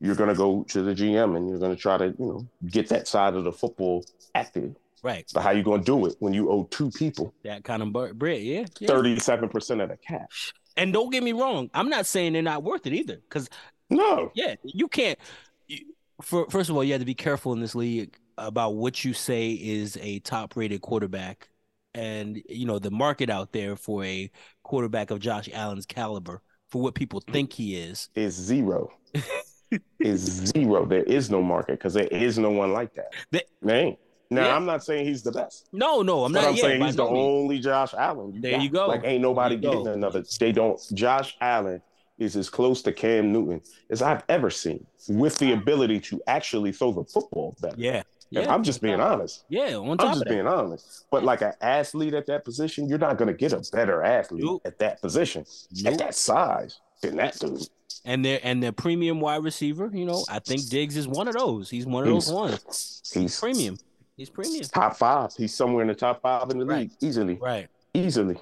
[0.00, 3.08] you're gonna go to the GM and you're gonna try to, you know, get that
[3.08, 4.74] side of the football active.
[5.02, 5.24] Right.
[5.32, 8.42] But how you gonna do it when you owe two people That kind of bread.
[8.42, 8.64] Yeah.
[8.80, 8.88] yeah.
[8.88, 10.52] thirty-seven percent of the cash.
[10.76, 11.70] And don't get me wrong.
[11.74, 13.16] I'm not saying they're not worth it either.
[13.16, 13.48] Because
[13.90, 14.30] No.
[14.34, 15.18] yeah, you can't.
[15.66, 15.78] You,
[16.22, 19.12] for, first of all, you have to be careful in this league about what you
[19.12, 21.48] say is a top-rated quarterback,
[21.94, 24.30] and you know the market out there for a
[24.62, 28.08] quarterback of Josh Allen's caliber for what people think he is.
[28.14, 28.90] is zero.
[29.98, 30.86] is zero.
[30.86, 33.12] There is no market because there is no one like that.
[33.30, 33.98] The- There ain't.
[34.30, 34.56] Now Yeah.
[34.56, 35.68] I'm not saying he's the best.
[35.72, 36.48] No, no, I'm but not.
[36.50, 38.40] I'm yeah, saying he's the only Josh Allen.
[38.40, 38.62] There got.
[38.62, 38.86] you go.
[38.88, 39.92] Like ain't nobody getting go.
[39.92, 40.22] another.
[40.38, 40.80] They don't.
[40.94, 41.80] Josh Allen
[42.18, 46.72] is as close to Cam Newton as I've ever seen, with the ability to actually
[46.72, 47.76] throw the football better.
[47.78, 48.52] Yeah, yeah.
[48.52, 49.44] I'm just being honest.
[49.48, 51.06] Yeah, on top I'm just being honest.
[51.10, 54.42] But like an athlete at that position, you're not going to get a better athlete
[54.44, 54.62] Nope.
[54.64, 55.44] at that position
[55.82, 55.92] Nope.
[55.92, 57.62] at that size than that dude.
[58.04, 61.34] and their and their premium wide receiver, you know, I think Diggs is one of
[61.34, 61.70] those.
[61.70, 63.10] He's one of those He's- ones.
[63.14, 63.78] He's Premium.
[64.18, 64.62] He's premium.
[64.64, 65.32] top five.
[65.36, 66.80] He's somewhere in the top five in the Right.
[66.80, 67.68] league, easily, Right.
[67.94, 68.36] easily,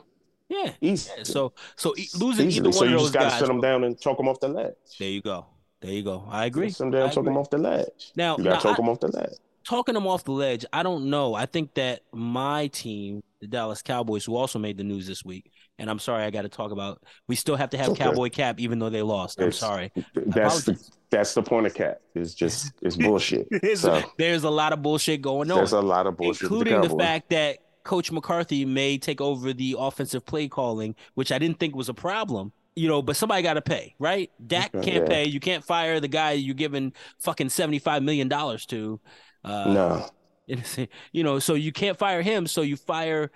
[0.48, 0.72] Yeah.
[0.80, 1.24] easily.
[1.24, 2.68] So so e- losing easily.
[2.68, 3.38] either So one you of just got to guys.
[3.40, 4.74] sit him down and choke him off the ledge.
[4.98, 5.46] There you go.
[5.82, 6.24] There you go.
[6.28, 6.70] I agree.
[6.70, 8.10] Sit him down, choke him off the ledge.
[8.16, 9.34] Now, You got to choke I- him off the ledge.
[9.68, 11.34] talking them off the ledge, I don't know.
[11.34, 15.50] I think that my team, the Dallas Cowboys, who also made the news this week,
[15.78, 17.02] and I'm sorry I got to talk about.
[17.28, 18.04] We still have to have Okay.
[18.04, 19.40] Cowboy Cap, even though they lost.
[19.40, 19.92] I'm sorry.
[20.14, 22.00] That's the that's the point of cat.
[22.14, 23.46] It's just it's bullshit.
[23.76, 25.58] So There's a lot of bullshit going on.
[25.58, 26.42] there's a lot of bullshit.
[26.44, 27.04] including the, Cowboys.
[27.04, 31.76] fact that Coach McCarthy may take over the offensive play calling, which I didn't think
[31.76, 32.52] was a problem.
[32.74, 34.30] You know, but somebody got to pay, right?
[34.44, 35.06] Dak can't yeah.
[35.06, 35.24] pay.
[35.26, 39.00] You can't fire the guy you're giving fucking seventy five million dollars to.
[39.44, 40.08] Uh, no,
[41.12, 42.46] You know, so you can't fire him.
[42.46, 43.30] So you fire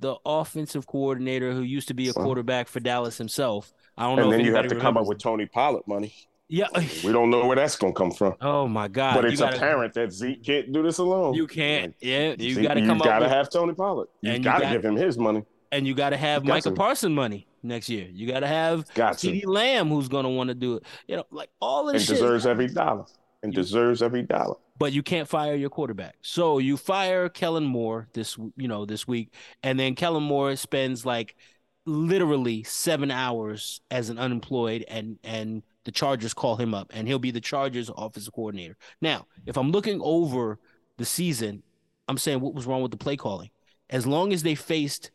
[0.00, 3.72] the offensive coordinator who used to be a quarterback for Dallas himself.
[3.96, 4.22] I don't know.
[4.24, 6.12] And if then you have to come up with Tony Pollard money.
[6.48, 6.66] Yeah.
[7.04, 8.34] We don't know where that's gonna come from.
[8.40, 9.14] Oh my God.
[9.14, 11.34] but it's gotta, apparent that Zeke can't do this alone.
[11.34, 11.94] You can't.
[12.00, 12.34] Yeah.
[12.38, 12.98] You Zeke- got to come.
[12.98, 14.08] you gotta with, have Tony Pollard.
[14.22, 15.44] You And you gotta give him his money.
[15.70, 16.74] and you got to have you got Micah to.
[16.74, 18.08] Parson money next year.
[18.10, 19.46] You got to have Got to.
[19.48, 20.82] Lamb who's going to want to do it.
[21.06, 22.16] You know, like all of And shit.
[22.16, 23.04] deserves every dollar.
[23.42, 24.56] And You- deserves every dollar.
[24.80, 26.16] But you can't fire your quarterback.
[26.22, 31.06] So you fire Kellen Moore this you know this week, and then Kellen Moore spends
[31.06, 31.36] like
[31.84, 37.18] literally seven hours as an unemployed, and and the Chargers call him up, and he'll
[37.18, 38.76] be the Chargers offensive coordinator.
[39.02, 40.58] Now, if I'm looking over
[40.96, 41.62] the season,
[42.08, 43.50] I'm saying what was wrong with the play calling.
[43.90, 45.10] As long as they faced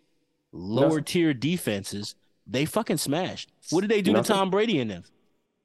[0.52, 2.14] lower tier defenses,
[2.46, 3.52] they fucking smashed.
[3.72, 4.24] What did they do Nothing.
[4.26, 5.04] to Tom Brady and them?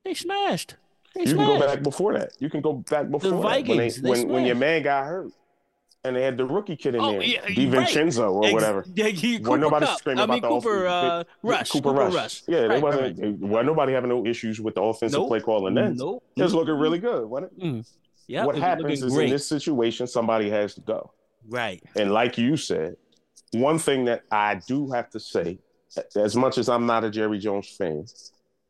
[0.04, 0.76] They smashed.
[1.16, 2.32] You can go back before that.
[2.38, 3.66] You can go back before that.
[3.66, 5.32] When, they, when, when your man got hurt
[6.04, 8.84] and they had the rookie kid in Oh, there, yeah, DiVincenzo or Ex- whatever.
[8.94, 9.98] Yeah, he, Cooper nobody Kupp.
[9.98, 10.92] screaming I about mean, the Cooper offense.
[11.02, 11.70] uh, Rush.
[11.70, 12.42] Cooper, Rush.
[12.46, 13.18] Yeah, Right, they right, wasn't.
[13.18, 13.38] right.
[13.38, 15.28] Well, nobody having no issues with the offensive Nope.
[15.28, 15.96] play calling then.
[15.96, 16.22] Nope.
[16.36, 17.26] It was looking really good.
[17.26, 17.86] Wasn't it?
[18.28, 19.24] Yeah, what it happens is great.
[19.26, 21.10] in this situation, somebody has to go.
[21.48, 21.82] right.
[21.96, 22.94] And like you said,
[23.52, 25.58] one thing that I do have to say,
[26.14, 28.06] as much as I'm not a Jerry Jones fan,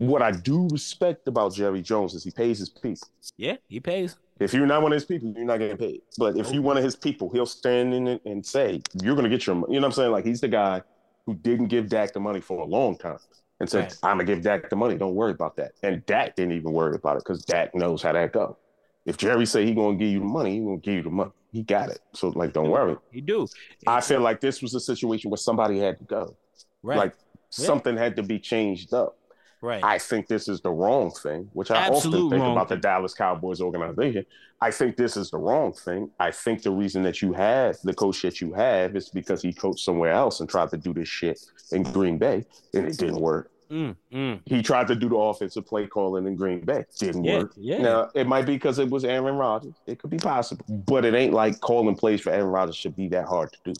[0.00, 3.06] what I do respect about Jerry Jones is he pays his people.
[3.36, 4.16] Yeah, he pays.
[4.38, 6.00] If you're not one of his people, you're not getting paid.
[6.16, 9.28] But if you're one of his people, he'll stand in it and say, You're gonna
[9.28, 9.74] get your money.
[9.74, 10.12] You know what I'm saying?
[10.12, 10.82] Like he's the guy
[11.26, 13.18] who didn't give Dak the money for a long time
[13.60, 13.96] and said, Right.
[14.02, 14.96] I'm gonna give Dak the money.
[14.96, 15.72] Don't worry about that.
[15.82, 18.56] And Dak didn't even worry about it because Dak knows how that go.
[19.04, 21.32] If Jerry say he gonna give you the money, he gonna give you the money.
[21.52, 21.98] He got it.
[22.14, 22.96] So like don't worry.
[23.10, 23.46] He do.
[23.86, 26.36] I feel like this was a situation where somebody had to go.
[26.82, 26.96] Right.
[26.96, 27.14] Like
[27.58, 27.66] Yeah.
[27.66, 29.18] something had to be changed up.
[29.60, 29.82] Right.
[29.84, 32.76] I think this is the wrong thing, which I Absolute often think about the.
[32.76, 34.24] Dallas Cowboys organization.
[34.60, 36.10] I think this is the wrong thing.
[36.18, 39.52] I think the reason that you have the coach that you have is because he
[39.52, 41.40] coached somewhere else and tried to do this shit
[41.72, 42.44] in Green Bay
[42.74, 43.50] and it didn't work.
[43.70, 44.40] Mm, mm.
[44.46, 47.52] He tried to do the offensive play calling in Green Bay, didn't Yeah, work.
[47.56, 47.78] yeah.
[47.78, 49.74] Now it might be because it was Aaron Rodgers.
[49.86, 53.06] It could be possible, but it ain't like calling plays for Aaron Rodgers should be
[53.08, 53.72] that hard to do.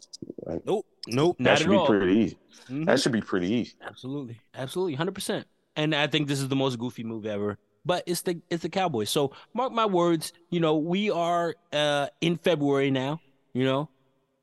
[0.47, 0.63] Right?
[0.65, 0.87] Nope.
[1.09, 1.37] Nope.
[1.41, 1.87] That should be all.
[1.89, 2.39] pretty easy.
[2.69, 2.87] Mhm.
[2.87, 3.73] That should be pretty easy.
[3.85, 4.39] Absolutely.
[4.55, 4.95] Absolutely.
[4.95, 5.47] Hundred percent.
[5.77, 7.59] And I think this is the most goofy move ever.
[7.85, 9.09] But it's the it's the Cowboys.
[9.11, 13.21] So mark my words, you know, we are uh in February now,
[13.55, 13.89] you know.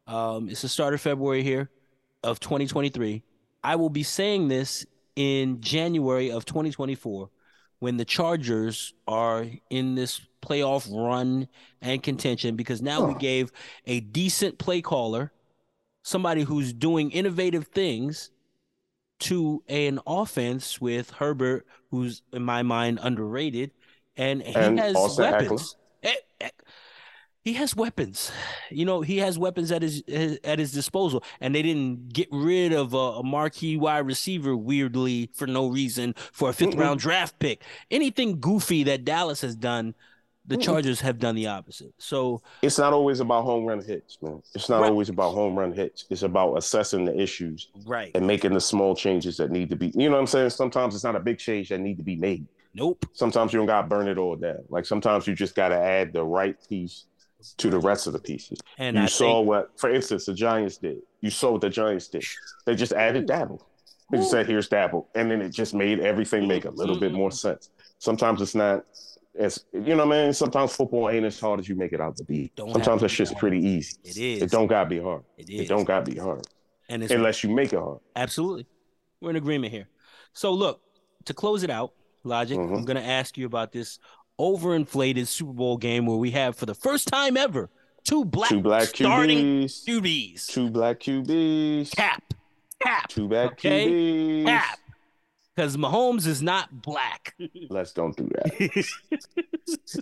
[0.08, 1.70] Um it's the start of February here
[2.24, 3.24] of 2023.
[3.63, 4.86] I will be saying this
[5.16, 7.30] in January of 2024
[7.80, 11.48] when the Chargers are in this playoff run
[11.82, 13.18] and contention because now we Oh.
[13.18, 13.52] gave
[13.86, 15.32] a decent play caller,
[16.04, 18.32] somebody who's doing innovative things
[19.19, 23.71] to an offense with Herbert, who's in my mind underrated,
[24.17, 25.75] and he And has Austin weapons.
[26.03, 26.49] Eh, eh,
[27.43, 28.32] He has weapons.
[28.69, 32.27] You know, he has weapons at his, his at his disposal, and they didn't get
[32.32, 36.80] rid of a, a marquee wide receiver weirdly for no reason for a 5th Mm-mm.
[36.80, 37.63] round draft pick.
[37.89, 39.95] Anything goofy that Dallas has done,
[40.48, 41.94] the Chargers have done the opposite.
[41.98, 44.42] So It's not always about home run hits, man.
[44.56, 44.90] It's not Right.
[44.90, 46.06] always about home run hits.
[46.10, 49.92] It's about assessing the issues right, and making the small changes that need to be.
[49.96, 50.50] You know what I'm saying?
[50.52, 52.48] Sometimes it's not a big change that need to be made.
[52.74, 54.60] nope, Sometimes you don't got to burn it all down.
[54.70, 57.06] Like sometimes you just got to add the right piece
[57.58, 58.60] to the rest of the pieces.
[58.78, 60.98] and you I saw think, what, for instance, the Giants did.
[61.22, 62.24] You saw what the Giants did.
[62.66, 63.62] They just added Daboll.
[64.12, 67.12] They just said, "Here's Daboll," and then it just made everything make a little bit
[67.12, 67.70] more sense.
[68.00, 68.86] Sometimes it's not.
[69.38, 72.02] As you know, what I mean, sometimes football ain't as hard as you make it
[72.02, 72.52] out to be.
[72.56, 73.39] Don't Sometimes that shit's hard.
[73.39, 73.95] pretty easy.
[74.04, 75.23] it is, It don't gotta be hard.
[75.38, 75.62] It is.
[75.62, 76.41] it don't gotta be hard
[76.89, 78.00] and it's unless you make it hard.
[78.15, 78.65] Absolutely.
[79.21, 79.89] We're in agreement here.
[80.34, 80.82] So look,
[81.26, 82.86] to close it out, Logic, I'm Mhm.
[82.86, 84.00] going to ask you about this
[84.39, 87.69] overinflated Super Bowl game where we have for the first time ever
[88.04, 89.86] two black, Two black starting QBs.
[89.86, 90.47] QBs.
[90.47, 91.91] Two black QBs.
[91.95, 92.23] Cap.
[92.82, 93.08] Cap.
[93.10, 93.88] Two black Okay.
[93.89, 94.45] QBs.
[94.45, 94.80] Cap.
[95.58, 97.34] Because Mahomes is not black.
[97.72, 98.86] Let's don't do that.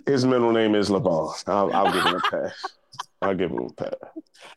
[0.06, 1.32] His middle name is LeBron.
[1.46, 2.66] I'll, I'll give him a pass.
[3.22, 3.94] I'll give him a pass.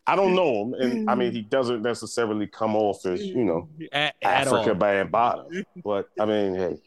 [0.05, 3.69] I don't know him, and I mean he doesn't necessarily come off as you know
[3.93, 4.75] at, at Africa all.
[4.75, 5.63] by and bottom.
[5.81, 6.77] But I mean,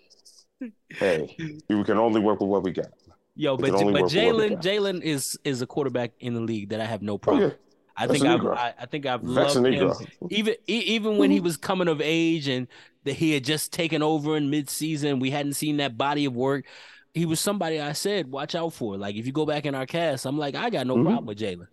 [0.58, 1.36] hey, hey,
[1.70, 2.88] we can only work with what we got.
[3.34, 4.62] Yo, We but, but work with what we Jalen.
[4.62, 7.50] Jalen is is a quarterback in the league that I have no Oh problem.
[7.50, 7.56] yeah,
[7.96, 9.92] I that's think I've I, I think I've that's loved him
[10.30, 11.40] even even when he Mm-hmm.
[11.40, 12.68] was coming of age and
[13.04, 16.66] that he had just taken over in midseason, we hadn't seen that body of work.
[17.14, 18.96] He was somebody I said watch out for.
[18.96, 21.04] Like if you go back in our cast, I'm like I got no Mhm.
[21.04, 21.68] problem with Jalen.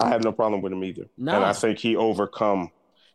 [0.00, 1.06] I have no problem with him either.
[1.16, 1.36] Nah.
[1.36, 2.70] And I think he overcome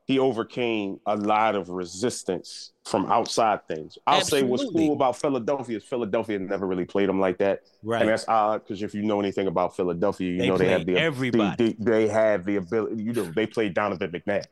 [0.09, 3.95] he overcame a lot of resistance from outside things.
[4.07, 7.61] I'll say what's cool about Philadelphia is Philadelphia never really played him like that.
[7.83, 8.01] Right.
[8.01, 10.87] And that's odd because if you know anything about Philadelphia, you They know they have
[10.87, 11.75] the everybody.
[11.77, 13.03] They, they have the ability.
[13.03, 14.45] You know, they play Donovan McNabb,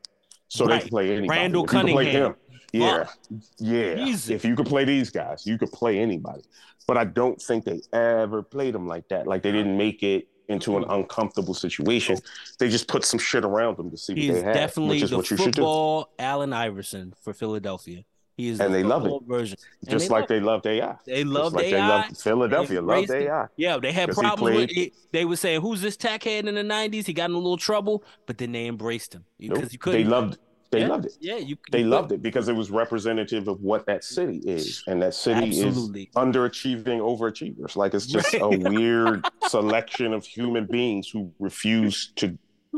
[0.48, 0.82] so they Right.
[0.82, 1.40] can play anybody.
[1.40, 2.26] Randall If you play Cunningham.
[2.26, 2.36] him,
[2.72, 3.08] yeah,
[3.58, 4.06] yeah.
[4.06, 4.36] Easy.
[4.36, 6.44] If you could play these guys, you could play anybody.
[6.86, 9.26] But I don't think they ever played them like that.
[9.26, 10.94] Like they didn't make it into an mm-hmm.
[10.94, 12.18] uncomfortable situation.
[12.18, 12.30] Oh.
[12.60, 15.18] They just put some shit around them to see what He's they have, definitely the
[15.18, 18.04] what you football Allen Iverson for Philadelphia.
[18.38, 19.14] He is And the they love it.
[19.28, 19.58] version.
[19.88, 20.96] Just they like love they loved AI.
[21.06, 21.72] They loved like AI.
[21.72, 23.10] they loved Philadelphia, loved.
[23.10, 23.48] AI.
[23.56, 24.94] Yeah, they had problems with it.
[25.12, 28.04] They were saying, "Who's this tackhead in the '90s?" He got in a little trouble,
[28.28, 29.74] but then they embraced him because Nope.
[29.74, 30.04] you couldn't.
[30.04, 30.38] They loved
[30.72, 31.18] they yeah, loved it.
[31.20, 31.58] Yeah, you.
[31.72, 34.84] They you loved couldn't- it because it was representative of what that city is.
[34.88, 36.04] And that city Absolutely.
[36.04, 37.76] is underachieving overachievers.
[37.76, 42.38] Like it's just a weird selection of human beings who refuse to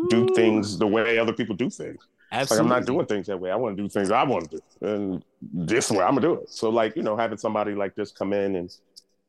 [0.10, 1.98] do things the way other people do things.
[2.32, 2.64] Like Absolutely.
[2.64, 3.50] I'm not doing things that way.
[3.50, 6.34] I want to do things I want to do, and this way I'm gonna do
[6.36, 6.50] it.
[6.52, 8.70] So like you know, having somebody like this come in and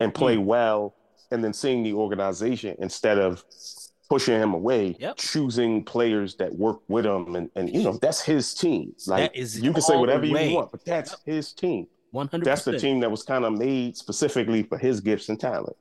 [0.00, 0.44] and play Hmm.
[0.44, 0.94] well,
[1.30, 3.42] and then seeing the organization instead of
[4.10, 5.16] pushing him away, Yep.
[5.16, 8.92] choosing players that work with him, and and you know that's his team.
[9.06, 11.86] Like you can say whatever you want, but that's his team.
[12.10, 12.44] One hundred.
[12.44, 15.76] That's the team that was kind of made specifically for his gifts and talent.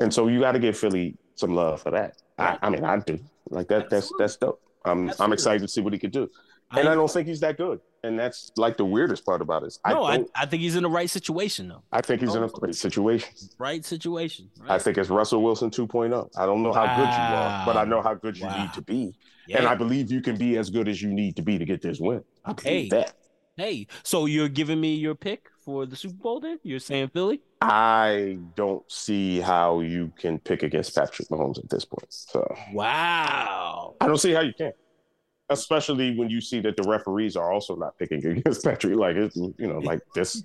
[0.00, 2.22] And so you got to give Philly some love for that.
[2.38, 3.18] I, I mean, I do.
[3.50, 3.90] Like that.
[3.90, 4.22] That's Absolutely.
[4.24, 4.60] that's dope.
[4.84, 6.30] I'm I'm excited to see what he could do.
[6.72, 7.80] And I, don't think he's that good.
[8.02, 9.78] And that's like the weirdest part about it.
[9.86, 11.82] No, I I, I think he's in the right situation though.
[11.92, 12.48] I, think he's in a oh.
[12.48, 13.32] great situation.
[13.58, 14.50] Right situation.
[14.60, 14.72] Right?
[14.72, 16.30] I think it's Russell Wilson 2.0.
[16.36, 18.62] I don't know how good you are, but I know how good you Wow.
[18.62, 19.14] need to be.
[19.46, 19.58] Yeah.
[19.58, 21.80] And I believe you can be as good as you need to be to get
[21.80, 22.22] this win.
[22.44, 22.88] I believe Hey.
[22.90, 23.14] that.
[23.56, 26.40] hey, so you're giving me your pick for the Super Bowl?
[26.40, 27.40] Then you're saying Philly?
[27.60, 32.06] I don't see how you can pick against Patrick Mahomes at this point.
[32.10, 33.94] So Wow.
[34.00, 34.72] I don't see how you can.
[35.58, 38.96] Especially when you see that the referees are also not picking against Patrick.
[38.96, 40.44] Like it's you know, like this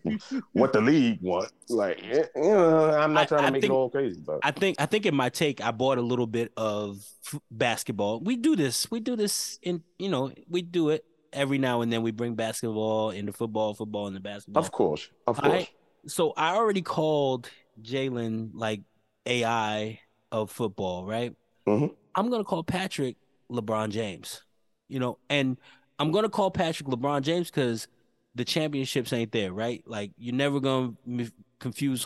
[0.53, 1.51] what the league want.
[1.69, 4.39] Like eh, you know, I'm not I- trying to make think- it all crazy, but
[4.43, 7.05] I think I think in my take, I bought a little bit of
[7.51, 8.19] basketball.
[8.19, 8.89] We do this.
[8.91, 12.01] We do this in you know we do it every now and then.
[12.01, 14.63] We bring basketball into football, football into basketball.
[14.63, 15.53] of course, of course.
[15.53, 15.69] right.
[16.07, 17.49] So I already called
[17.81, 18.81] Jalen like
[19.25, 19.99] AI
[20.31, 21.35] of football, right?
[21.67, 21.93] Mhm.
[22.15, 23.17] I'm gonna call Patrick
[23.51, 24.41] LeBron James.
[24.89, 25.57] You know, and
[25.99, 27.87] I'm gonna call Patrick LeBron James because
[28.35, 29.83] the championships ain't there, right?
[29.85, 32.05] Like you're never gonna m- confuse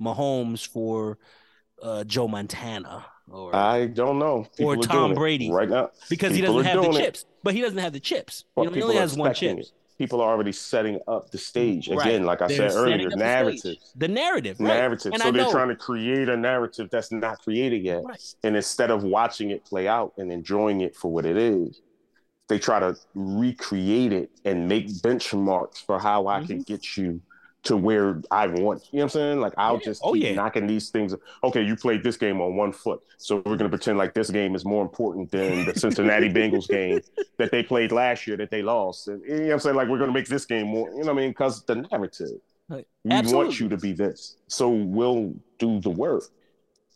[0.00, 1.18] Mahomes for
[1.82, 4.46] uh, Joe Montana or I don't know.
[4.56, 5.50] People are Tom Brady.
[5.50, 5.90] right now.
[6.08, 7.00] because he doesn't have the doing it.
[7.04, 7.24] chips.
[7.42, 8.44] But he doesn't have the chips.
[8.54, 9.58] Well, you know, he people only are has one chip.
[9.58, 9.66] it.
[9.98, 12.06] People are already setting up the stage Right.
[12.06, 12.24] again.
[12.26, 13.78] Like I They're said earlier, the narrative, stage.
[13.96, 14.66] The narrative, right?
[14.68, 15.12] narrative.
[15.14, 18.04] And so I they're know- trying to create a narrative that's not created yet.
[18.04, 18.34] Right.
[18.44, 21.80] And instead of watching it play out and enjoying it for what it is,
[22.48, 26.72] they try to recreate it and make benchmarks for how I can mm-hmm.
[26.72, 27.20] get you
[27.66, 28.88] to where I want.
[28.92, 29.40] You know what I'm saying?
[29.40, 29.80] Like I'll Yeah.
[29.84, 30.34] just Oh, yeah.
[30.34, 31.14] knocking these things.
[31.42, 34.54] Okay, you played this game on one foot, so we're gonna pretend like this game
[34.54, 37.00] is more important than the Cincinnati Bengals game
[37.38, 39.08] that they played last year that they lost.
[39.08, 39.76] And, you know what I'm saying?
[39.76, 40.88] Like we're gonna make this game more.
[40.90, 41.30] You know what I mean?
[41.30, 42.40] Because the narrative.
[42.68, 46.24] Like, We want you to be this, so we'll do the work.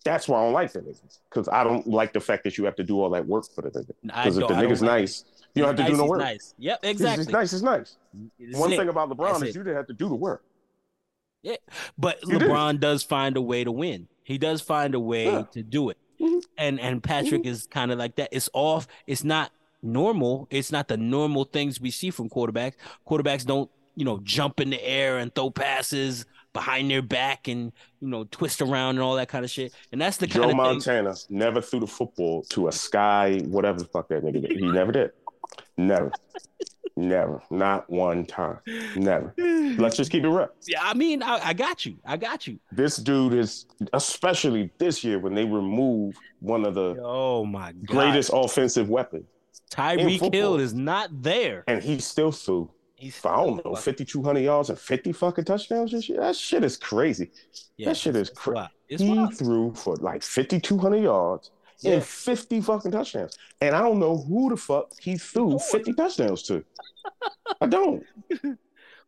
[0.05, 2.65] That's why I don't like the niggas because I don't like the fact that you
[2.65, 3.93] have to do all that work for the nigga.
[4.13, 5.25] I Because if the nigga's like it.
[5.55, 6.21] You don't have to Nice do no work.
[6.21, 6.55] Nice.
[6.59, 7.25] Yep, exactly.
[7.25, 7.53] just nice.
[7.53, 7.97] It's nice.
[8.39, 8.77] It's One it.
[8.77, 9.55] thing about LeBron That's is it.
[9.57, 10.45] you didn't have to do the work.
[11.43, 11.57] Yeah,
[11.99, 12.49] but You did.
[12.49, 14.09] LeBron does find a way to win.
[14.25, 15.43] He does find a way Yeah.
[15.53, 15.97] to do it.
[16.21, 16.43] Mhm.
[16.59, 18.29] And and Patrick is kind of like that.
[18.33, 18.87] It's off.
[19.07, 19.51] It's not
[19.83, 20.47] normal.
[20.51, 22.75] It's not the normal things we see from quarterbacks.
[23.09, 27.73] Quarterbacks don't, you know, jump in the air and throw passes behind their back and,
[28.01, 29.73] you know, twist around and all that kind of shit.
[29.93, 30.57] And that's the kind Joe of thing.
[30.59, 34.51] Montana never threw the football to a sky, whatever the fuck that nigga did.
[34.59, 35.13] He never did.
[35.77, 36.13] Never.
[36.97, 37.43] never.
[37.51, 38.59] Not one time.
[38.97, 39.33] Never.
[39.39, 40.49] Let's just keep it real.
[40.67, 41.97] Yeah, I mean, I, I got you.
[42.05, 42.59] I got you.
[42.73, 47.87] This dude is, especially this year when they removed one of the Oh my god.
[47.87, 49.25] greatest offensive weapons,
[49.71, 50.33] Tyreek.
[50.35, 51.65] Hill is not there.
[51.67, 56.05] and he's still threw He's I don't know, 5,200 yards and 50 fucking touchdowns and
[56.05, 56.19] shit.
[56.19, 57.31] That shit is crazy.
[57.79, 58.69] Yeah, that shit is crazy.
[58.89, 59.35] He wild.
[59.39, 61.51] threw for like 5,200 yards
[61.83, 61.93] Yeah.
[61.95, 63.37] and 50 fucking touchdowns.
[63.61, 66.65] And I don't know who the fuck he threw 50 touchdowns to.
[67.61, 68.05] I don't.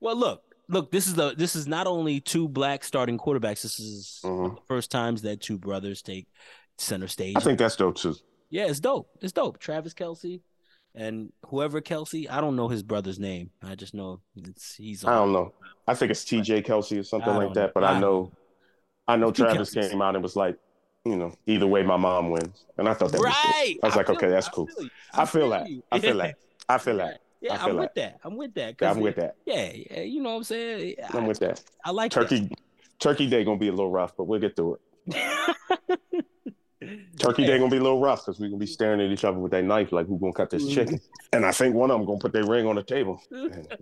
[0.01, 0.91] Well, look, look.
[0.91, 3.63] This is the this is not only two black starting quarterbacks.
[3.63, 4.57] This is Mhm.
[4.57, 6.27] the first times that two brothers take
[6.77, 7.37] center stage.
[7.37, 8.17] I think that's dope too.
[8.51, 9.09] yeah, it's dope.
[9.21, 9.59] It's dope.
[9.61, 10.41] Travis Kelce
[10.97, 12.29] and whoever Kelce.
[12.29, 13.51] I don't know his brother's name.
[13.63, 15.05] I just know it's he's.
[15.05, 15.55] I don't know.
[15.87, 17.67] I think it's TJ Kelce or something like that.
[17.67, 17.73] know.
[17.77, 18.33] But I I know,
[19.07, 19.91] I know Travis Kelceys.
[19.91, 20.59] came out and was like,
[21.05, 22.65] you know, either way, my mom wins.
[22.79, 23.45] And I thought that was dope.
[23.55, 23.77] Right.
[23.83, 24.69] I was like, feel okay, that's I cool.
[25.15, 25.67] I feel that.
[25.91, 26.23] I feel Yeah.
[26.23, 26.35] that.
[26.69, 27.21] I feel that.
[27.41, 28.21] Yeah, I I'm with that.
[28.23, 28.77] I'm with that.
[28.81, 29.35] Yeah, I'm with that.
[29.45, 30.95] Yeah, yeah, you know what I'm saying.
[31.13, 31.61] I, I'm with that.
[31.85, 32.21] I like that.
[32.29, 32.51] Turkey
[33.01, 34.79] Turkey Day gonna be a little rough, but we'll get through
[35.09, 35.99] it.
[37.19, 39.39] Turkey Day gonna be a little rough because we're gonna be staring at each other
[39.39, 40.73] with that knife, like who's gonna cut this Mhm.
[40.75, 41.01] chicken.
[41.33, 43.21] And I think one of them gonna put their ring on the table.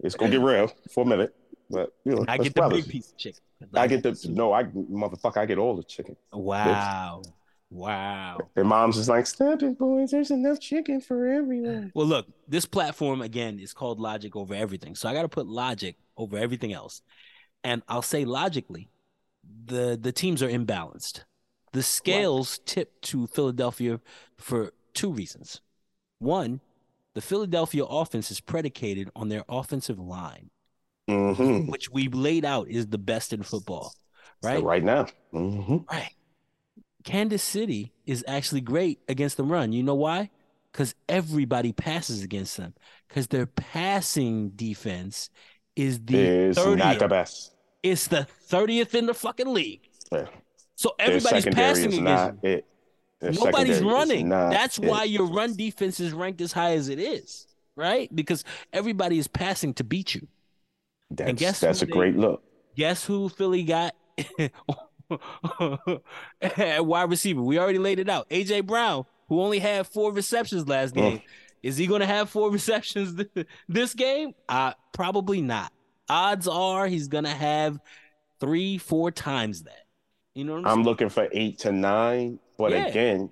[0.03, 1.35] It's gonna get real for a minute,
[1.71, 2.83] but you know, I get the brothers.
[2.83, 3.41] big piece of chicken.
[3.75, 6.17] I get the no, I motherfucker, I get all the chicken.
[6.33, 7.23] Wow.
[7.73, 8.39] Wow.
[8.55, 10.11] Their moms just like, stop it, boys.
[10.11, 11.93] There's enough chicken for everyone.
[11.95, 14.97] Well, look, this platform again is called Logic over everything.
[14.97, 17.03] So I got to put Logic over everything else.
[17.63, 18.89] And I'll say logically,
[19.67, 21.25] the the teams are imbalanced.
[21.73, 24.01] The scales tip to Philadelphia
[24.37, 25.61] for two reasons.
[26.19, 26.61] One,
[27.15, 30.51] the Philadelphia offense is predicated on their offensive line,
[31.11, 31.71] Mm-hmm.
[31.71, 33.93] which we laid out is the best in football,
[34.43, 34.63] right?
[34.63, 35.07] Right now.
[35.33, 35.79] Mm-hmm.
[35.91, 36.15] Right.
[37.05, 39.73] Kansas City is actually great against the run.
[39.73, 40.31] You know why?
[40.73, 42.75] Because everybody passes against them.
[43.09, 45.31] Because their passing defense
[45.77, 47.55] is the Is not the best.
[47.83, 49.89] It's the thirtieth in the fucking league.
[50.13, 50.27] Yeah.
[50.75, 52.39] So everybody's passing against them.
[52.43, 52.67] it.
[53.23, 54.29] Nobody's running.
[54.29, 54.85] That's it.
[54.85, 57.47] why your run defense is ranked as high as it is,
[57.77, 58.15] right?
[58.15, 60.27] Because everybody is passing to beat you.
[61.11, 62.43] That's, guess that's a they- great look.
[62.77, 63.95] Guess who Philly got
[66.41, 67.43] at wide receiver?
[67.43, 68.29] We already laid it out.
[68.31, 70.97] AJ Brown, who only had four receptions last Mm.
[70.97, 71.23] game.
[71.63, 74.33] Is he going to have four receptions th- this game?
[74.49, 75.73] Uh, probably not.
[76.09, 77.79] Odds are he's going to have
[78.41, 79.85] three, four times that.
[80.35, 82.87] You know what I'm, I'm looking for eight to nine, but Yeah.
[82.87, 83.31] again,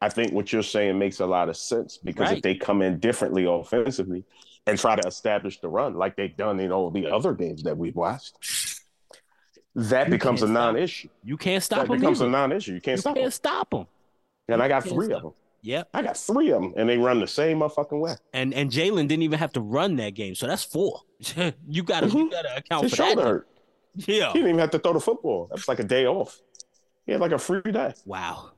[0.00, 2.36] I think what you're saying makes a lot of sense because Right.
[2.38, 4.24] if they come in differently offensively
[4.68, 7.76] and try to establish the run like they've done in all the other games that
[7.76, 8.34] we've watched,
[9.74, 11.08] that You becomes a non-issue.
[11.24, 12.00] You can't stop That him.
[12.00, 12.74] becomes a non-issue.
[12.74, 13.30] You can't You stop can't them.
[13.32, 13.86] stop him.
[14.48, 15.32] And I got three of them.
[15.62, 15.88] Yep.
[15.92, 18.14] I got three of them, and they run the same motherfucking way.
[18.32, 21.00] And and Jalen didn't even have to run that game, so that's four.
[21.68, 22.30] you gotta you Mhm.
[22.30, 23.06] gotta account His for that.
[23.08, 23.48] shoulder hurt.
[23.94, 24.28] Yeah.
[24.28, 25.48] He didn't even have to throw the football.
[25.50, 26.40] That's like a day off.
[27.06, 27.92] He had like a free day.
[28.06, 28.52] Wow.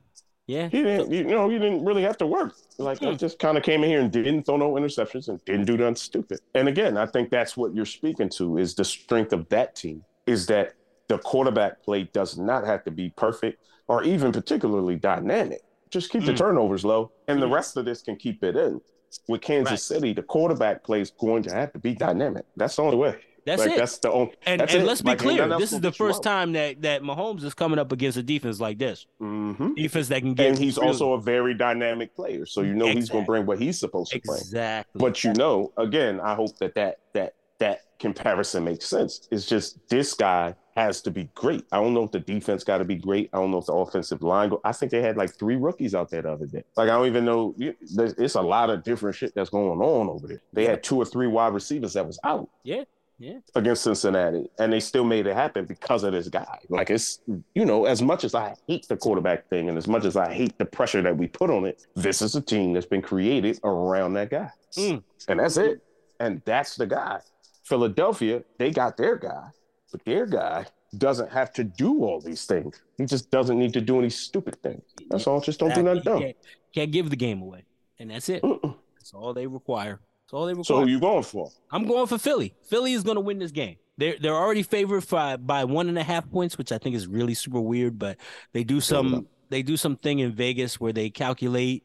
[0.51, 0.67] Yeah.
[0.67, 2.53] He didn't, you know, he didn't really have to work.
[2.77, 3.15] Like, I Hmm.
[3.15, 5.95] just kind of came in here and didn't throw no interceptions and didn't do nothing
[5.95, 6.39] stupid.
[6.53, 10.03] And again, I think that's what you're speaking to is the strength of that team
[10.27, 10.73] is that
[11.07, 15.61] the quarterback play does not have to be perfect or even particularly dynamic.
[15.89, 16.37] Just keep the Mm.
[16.37, 17.53] turnovers low, and the Mm.
[17.53, 18.81] rest of this can keep it in.
[19.29, 19.79] With Kansas Right.
[19.79, 22.45] City, the quarterback play is going to have to be dynamic.
[22.57, 23.15] That's the only way.
[23.45, 23.77] That's like it.
[23.77, 24.33] that's the only.
[24.45, 27.53] And, and let's be Like, clear, this is the first time that that Mahomes is
[27.53, 29.07] coming up against a defense like this.
[29.21, 29.75] Mhm.
[29.75, 32.87] Defense that can get And he's really- also a very dynamic player, so you know
[32.87, 34.37] he's going to bring what he's supposed to bring.
[34.39, 34.99] exactly.
[34.99, 39.27] But you know, again, I hope that that that that comparison makes sense.
[39.31, 41.63] It's just this guy has to be great.
[41.71, 43.29] I don't know if the defense got to be great.
[43.33, 44.49] I don't know if the offensive line.
[44.49, 46.63] Go, I think they had like three rookies out there the other day.
[46.77, 47.53] Like I don't even know.
[47.59, 50.41] It's a lot of different shit that's going on over there.
[50.53, 52.49] They had two or three wide receivers that was out.
[52.63, 52.83] Yeah,
[53.21, 53.39] yeah.
[53.55, 56.57] Against Cincinnati, and they still made it happen because of this guy.
[56.69, 57.19] Like it's,
[57.55, 60.33] you know, as much as I hate the quarterback thing, and as much as I
[60.33, 63.59] hate the pressure that we put on it, this is a team that's been created
[63.63, 65.03] around that guy, Mm.
[65.27, 65.81] and that's it.
[66.19, 67.19] And that's the guy.
[67.63, 69.49] Philadelphia, they got their guy,
[69.91, 70.65] but their guy
[70.97, 72.81] doesn't have to do all these things.
[72.97, 74.83] He just doesn't need to do any stupid things.
[75.09, 75.39] That's all.
[75.41, 75.93] Just don't do Exactly.
[75.95, 76.21] nothing dumb.
[76.21, 76.37] Can't,
[76.73, 77.63] can't give the game away,
[77.99, 78.41] and that's it.
[78.43, 78.75] Mm-mm.
[78.95, 79.99] That's all they require.
[80.31, 80.63] That's all they require.
[80.63, 81.51] So who you going for?
[81.71, 82.53] I'm going for Philly.
[82.63, 83.75] Philly is going to win this game.
[83.97, 87.05] They're they're already favored by by one and a half points, which I think is
[87.05, 87.99] really super weird.
[87.99, 88.17] But
[88.53, 91.83] they do some they do something in Vegas where they calculate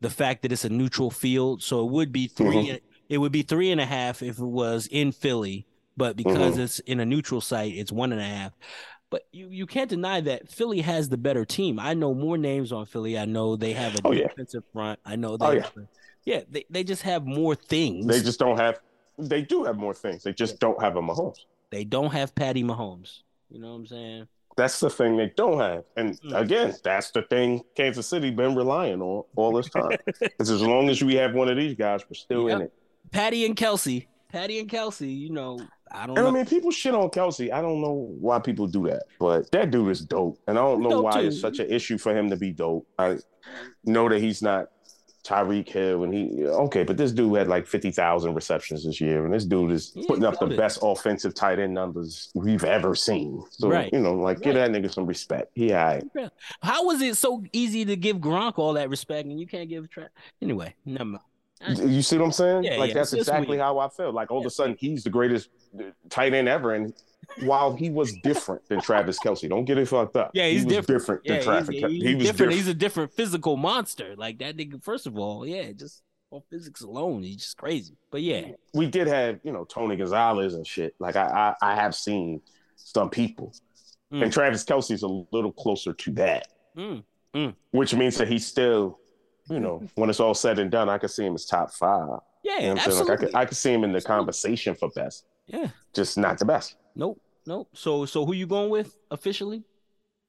[0.00, 2.76] the fact that it's a neutral field, so it would be 3 mm-hmm.
[3.08, 5.66] It would be three and a half if it was in Philly,
[5.98, 6.62] but because mm-hmm.
[6.62, 8.52] it's in a neutral site, it's one and a half.
[9.10, 11.78] But you, you can't deny that Philly has the better team.
[11.78, 13.18] I know more names on Philly.
[13.18, 14.28] I know they have a Oh, yeah.
[14.28, 14.98] defensive front.
[15.04, 15.88] I know they Oh, have a-
[16.24, 18.06] yeah, they, they just have more things.
[18.06, 18.80] They just don't have.
[19.18, 20.22] They do have more things.
[20.22, 21.36] They just don't have a Mahomes.
[21.70, 23.20] They don't have Patty Mahomes.
[23.50, 24.28] You know what I'm saying?
[24.56, 25.84] That's the thing they don't have.
[25.96, 26.38] And Mm.
[26.40, 29.96] again, that's the thing Kansas City been relying on all this time.
[30.20, 32.72] Because as long as we have one of these guys, we're still in it.
[33.10, 34.06] Patty and Kelce.
[34.30, 35.58] Patty and Kelce, you know,
[35.90, 36.30] I don't And know.
[36.30, 37.52] I mean, people shit on Kelce.
[37.52, 40.38] I don't know why people do that, but that dude is dope.
[40.46, 41.26] And I don't know Dope why too.
[41.28, 42.86] it's such an issue for him to be dope.
[42.98, 43.18] I
[43.84, 44.68] know that he's not
[45.24, 49.24] Tyreek Hill, and he okay, but this dude had like fifty thousand receptions this year,
[49.24, 50.56] and this dude is Yeah, putting up the it.
[50.56, 53.42] best offensive tight end numbers we've ever seen.
[53.50, 53.92] So Right.
[53.92, 55.52] you know, like give that nigga some respect.
[55.54, 56.00] Yeah.
[56.14, 56.30] right.
[56.62, 59.88] How was it so easy to give Gronk all that respect and you can't give
[59.90, 60.10] Tra-
[60.40, 60.74] anyway?
[60.84, 61.78] Never mind.
[61.78, 62.64] You see what I'm saying?
[62.64, 64.12] Yeah, like yeah, that's it's exactly how I feel.
[64.12, 65.48] Like all of a sudden he's the greatest
[65.78, 66.92] uh, tight end ever, and
[67.42, 70.30] while he was different than Travis Kelce, don't get it fucked up.
[70.34, 71.00] Yeah, he he's was different.
[71.00, 71.68] different Yeah, than Travis.
[71.68, 71.90] he's, Kelce.
[71.90, 72.26] he's he was different.
[72.38, 72.52] different.
[72.54, 74.14] He's a different physical monster.
[74.16, 74.82] Like that nigga.
[74.82, 77.96] First of all, yeah, just on physics alone, he's just crazy.
[78.10, 80.94] But yeah, we did have, you know, Tony Gonzalez and shit.
[80.98, 82.40] Like I, I, I have seen
[82.76, 83.54] some people,
[84.12, 84.24] Mm.
[84.24, 87.02] and Travis Kelce's a little closer to that, Mm.
[87.70, 88.98] which means that he's still,
[89.48, 92.18] you know, when it's all said and done, I could see him as top five.
[92.44, 92.90] yeah, You know I'm?
[93.06, 94.18] Like I could, I could see him in the Absolutely.
[94.18, 96.76] conversation for best, yeah, just not the best.
[96.94, 97.68] Nope, nope.
[97.74, 99.64] So, so who you going with officially?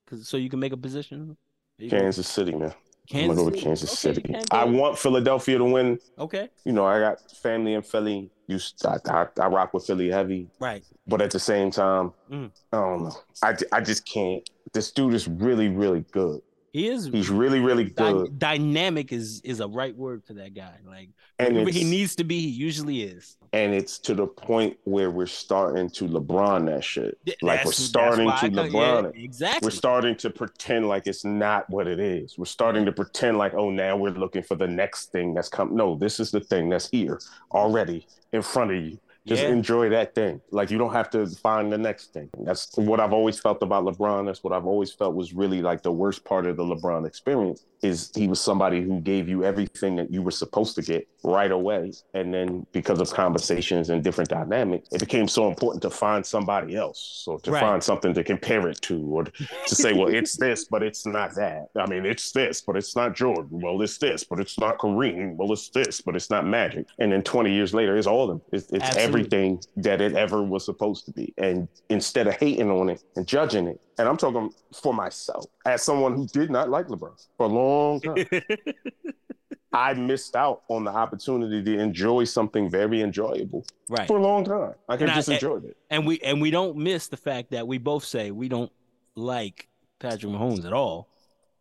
[0.09, 1.35] Cause so you can make a position.
[1.79, 2.69] Who you going- Kansas City, man.
[2.71, 2.75] I'm
[3.09, 3.65] Kansas gonna go with City?
[3.65, 4.33] Kansas Okay, City.
[4.33, 5.99] can't I want Philadelphia to win.
[6.17, 8.29] Okay, You know, I got family in Philly.
[8.47, 10.49] You, I, I, I rock with Philly heavy.
[10.59, 10.83] right.
[11.07, 12.51] But at the same time, Mm.
[12.71, 13.15] I don't know.
[13.41, 14.49] I, I just can't.
[14.73, 16.41] This dude is really, really good.
[16.73, 18.39] He is He's really, really dy- good.
[18.39, 20.73] dynamic is is a right word for that guy.
[20.85, 23.37] Like And he needs to be, he usually is.
[23.53, 27.19] and it's to the point where we're starting to LeBron that shit.
[27.43, 29.13] Like that's- we're starting to LeBron yeah, it.
[29.15, 29.67] exactly.
[29.67, 32.39] We're starting to pretend like it's not what it is.
[32.39, 35.75] We're starting to pretend like, oh, now we're looking for the next thing that's come.
[35.75, 37.19] No, this is the thing that's here
[37.51, 38.97] already in front of you.
[39.25, 39.49] Just Yeah.
[39.49, 40.41] enjoy that thing.
[40.51, 42.29] Like you don't have to find the next thing.
[42.39, 44.25] That's what I've always felt about LeBron.
[44.25, 47.65] That's what I've always felt was really like the worst part of the LeBron experience
[47.83, 51.51] is he was somebody who gave you everything that you were supposed to get right
[51.51, 51.91] away.
[52.13, 56.75] And then because of conversations and different dynamics, it became so important to find somebody
[56.75, 57.21] else.
[57.25, 57.59] So to Right.
[57.59, 61.35] find something to compare it to or to say, well, it's this, but it's not
[61.35, 61.67] that.
[61.77, 63.59] I mean, it's this, but it's not Jordan.
[63.61, 65.35] Well, it's this, but it's not Kareem.
[65.35, 66.85] Well, it's this, but it's not Magic.
[66.99, 68.41] And then 20 years later, it's all of them.
[68.51, 71.33] It's, it's everything that it ever was supposed to be.
[71.37, 75.83] And instead of hating on it and judging it, and I'm talking for myself, as
[75.83, 78.25] someone who did not like LeBron for a long time,
[79.73, 84.07] I missed out on the opportunity to enjoy something very enjoyable right.
[84.07, 84.75] for a long time.
[84.87, 85.77] I could I- just enjoyed it.
[85.89, 88.71] And we and we don't miss the fact that we both say we don't
[89.15, 89.67] like
[89.99, 91.09] Patrick Mahomes at all.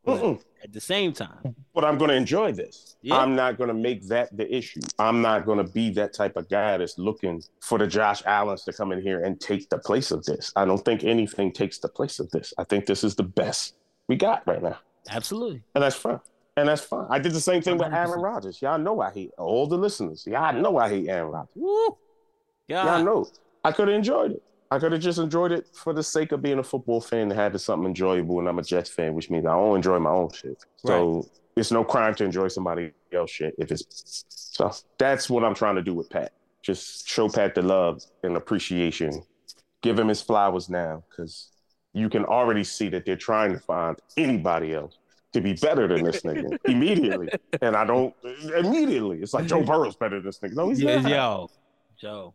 [0.05, 0.43] But.
[0.63, 2.97] At the same time, but I'm going to enjoy this.
[3.03, 3.17] Yeah.
[3.17, 4.81] I'm not going to make that the issue.
[4.99, 8.65] I'm not going to be that type of guy that's looking for the Josh Allens
[8.65, 10.53] to come in here and take the place of this.
[10.55, 12.55] I don't think anything takes the place of this.
[12.59, 13.75] I think this is the best
[14.09, 14.79] we got right now,
[15.11, 15.63] absolutely.
[15.75, 16.21] and that's fine.
[16.57, 17.07] And that's fine.
[17.09, 17.95] I did the same thing with 100%.
[17.95, 18.61] Aaron Rodgers.
[18.61, 20.27] Y'all know I hate all the listeners.
[20.27, 21.55] Y'all know I hate Aaron Rodgers.
[21.55, 21.97] Woo!
[22.69, 23.27] Y'all know.
[23.65, 24.43] I could have enjoyed it.
[24.73, 27.33] I could have just enjoyed it for the sake of being a football fan and
[27.33, 28.39] having something enjoyable.
[28.39, 30.65] And I'm a Jets fan, which means I don't enjoy my own shit.
[30.77, 35.55] So it's no crime to enjoy somebody else shit if it's so that's what I'm
[35.55, 36.33] trying to do with Pat.
[36.63, 39.23] Just show Pat the love and appreciation.
[39.83, 41.51] Give him his flowers now, because
[41.93, 44.97] you can already see that they're trying to find anybody else
[45.35, 47.29] to be better than this nigga immediately.
[47.61, 48.15] And I don't
[48.57, 49.21] immediately.
[49.21, 50.55] It's like Joe Burrow's better than this nigga.
[50.55, 51.11] No, he's Yeah, not.
[51.11, 51.51] yo,
[52.01, 52.35] Joe.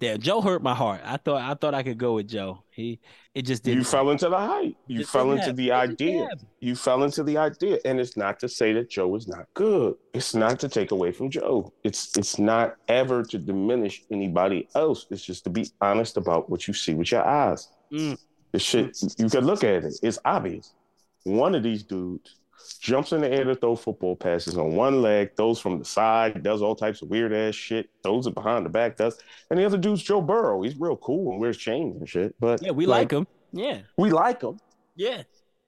[0.00, 1.00] Damn, Joe hurt my heart.
[1.04, 2.62] I thought I thought I could go with Joe.
[2.70, 2.98] He
[3.34, 3.78] it just didn't.
[3.78, 4.74] You fell into the hype.
[4.86, 5.56] You Just fell into happen.
[5.56, 6.28] the It just didn't idea.
[6.60, 7.78] You fell into the idea.
[7.84, 9.94] And it's not to say that Joe is not good.
[10.12, 11.72] It's not to take away from Joe.
[11.84, 15.06] It's it's not ever to diminish anybody else.
[15.10, 17.68] It's just to be honest about what you see with your eyes.
[17.92, 18.18] Mm.
[18.52, 19.94] The shit you can look at it.
[20.02, 20.74] It's obvious.
[21.22, 22.36] One of these dudes
[22.80, 26.42] jumps in the air to throw football passes on one leg, throws from the side,
[26.42, 29.18] does all types of weird ass shit, throws it behind the back, does.
[29.50, 30.62] And the other dude's Joe Burrow.
[30.62, 32.34] He's real cool and wears chains and shit.
[32.40, 33.26] But Yeah, we like, him.
[33.52, 34.58] Yeah, we like him.
[34.96, 35.22] yeah.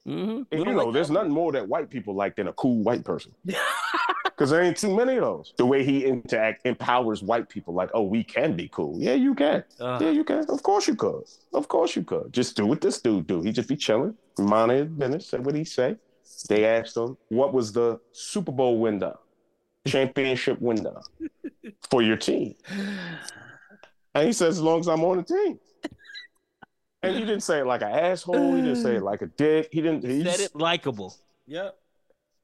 [0.07, 0.43] Mm-hmm.
[0.53, 3.32] And you know, there's nothing more that white people like than a cool white person.
[4.24, 5.55] Because there ain't too many of those.
[5.57, 9.01] The way he interact empowers white people, like, oh, we can be cool.
[9.01, 9.64] Yeah, you can.
[9.80, 10.45] Uh, Yeah, you can.
[10.51, 11.22] Of course you could.
[11.55, 12.34] Of course you could.
[12.34, 13.41] Just do what this dude do.
[13.41, 15.97] He just be chilling, minding his business, said what he say.
[16.49, 19.18] They asked him, what was the Super Bowl window,
[19.87, 21.03] championship window
[21.91, 22.55] for your team?
[24.14, 25.59] And he said, as long as I'm on the team.
[27.03, 28.55] And he didn't say it like an asshole.
[28.57, 29.68] He didn't say it like a dick.
[29.70, 30.05] He didn't.
[30.05, 31.14] He said it likable.
[31.47, 31.77] Yep,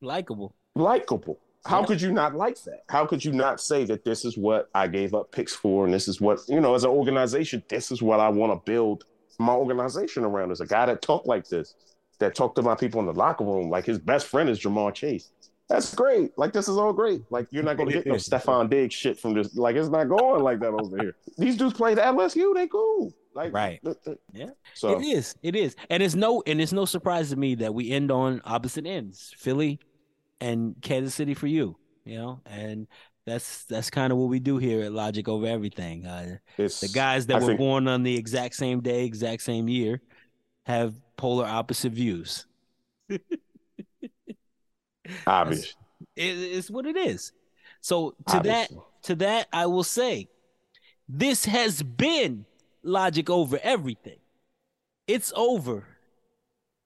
[0.00, 0.54] likable.
[0.76, 1.40] likable.
[1.64, 1.86] How Yeah.
[1.86, 2.82] could you not like that?
[2.88, 5.94] How could you not say that this is what I gave up picks for, and
[5.94, 9.04] this is what you know, as an organization, this is what I want to build
[9.38, 10.50] my organization around?
[10.52, 11.74] As a guy that talk like this,
[12.22, 14.94] that talk to my people in the locker room, like his best friend is Ja'Marr
[14.94, 15.30] Chase.
[15.68, 16.36] That's great.
[16.36, 17.22] Like this is all great.
[17.30, 19.54] Like you're not gonna get no Stefon Diggs shit from this.
[19.56, 21.16] Like it's not going like that over here.
[21.38, 22.54] These dudes played at LSU.
[22.54, 23.12] They cool.
[23.34, 23.80] Like Right.
[23.82, 24.50] th- th- Yeah.
[24.74, 25.34] So It is.
[25.42, 25.74] It is.
[25.88, 29.32] And it's no and it's no surprise to me that we end on opposite ends.
[29.38, 29.78] Philly
[30.40, 31.76] and Kansas City for you.
[32.04, 32.86] You know, and
[33.24, 36.04] that's that's kind of what we do here at Logic Over Everything.
[36.04, 39.68] Uh, the guys that I were think- born on the exact same day, exact same
[39.68, 40.02] year,
[40.66, 42.46] have polar opposite views.
[45.24, 45.76] obvious.
[46.16, 47.30] It, it's what it is.
[47.80, 48.70] So to that
[49.04, 50.28] to that I will say,
[51.08, 52.44] this has been
[52.82, 54.18] Logic Over Everything.
[55.06, 55.86] It's over.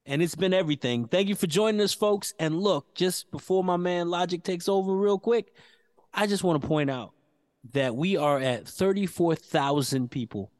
[0.04, 1.08] And it's been everything.
[1.08, 2.34] Thank you for joining us, folks.
[2.38, 5.52] And look, just before my man Logic takes over, real quick,
[6.12, 7.12] I just want to point out
[7.72, 10.52] that we are at 34,000 people.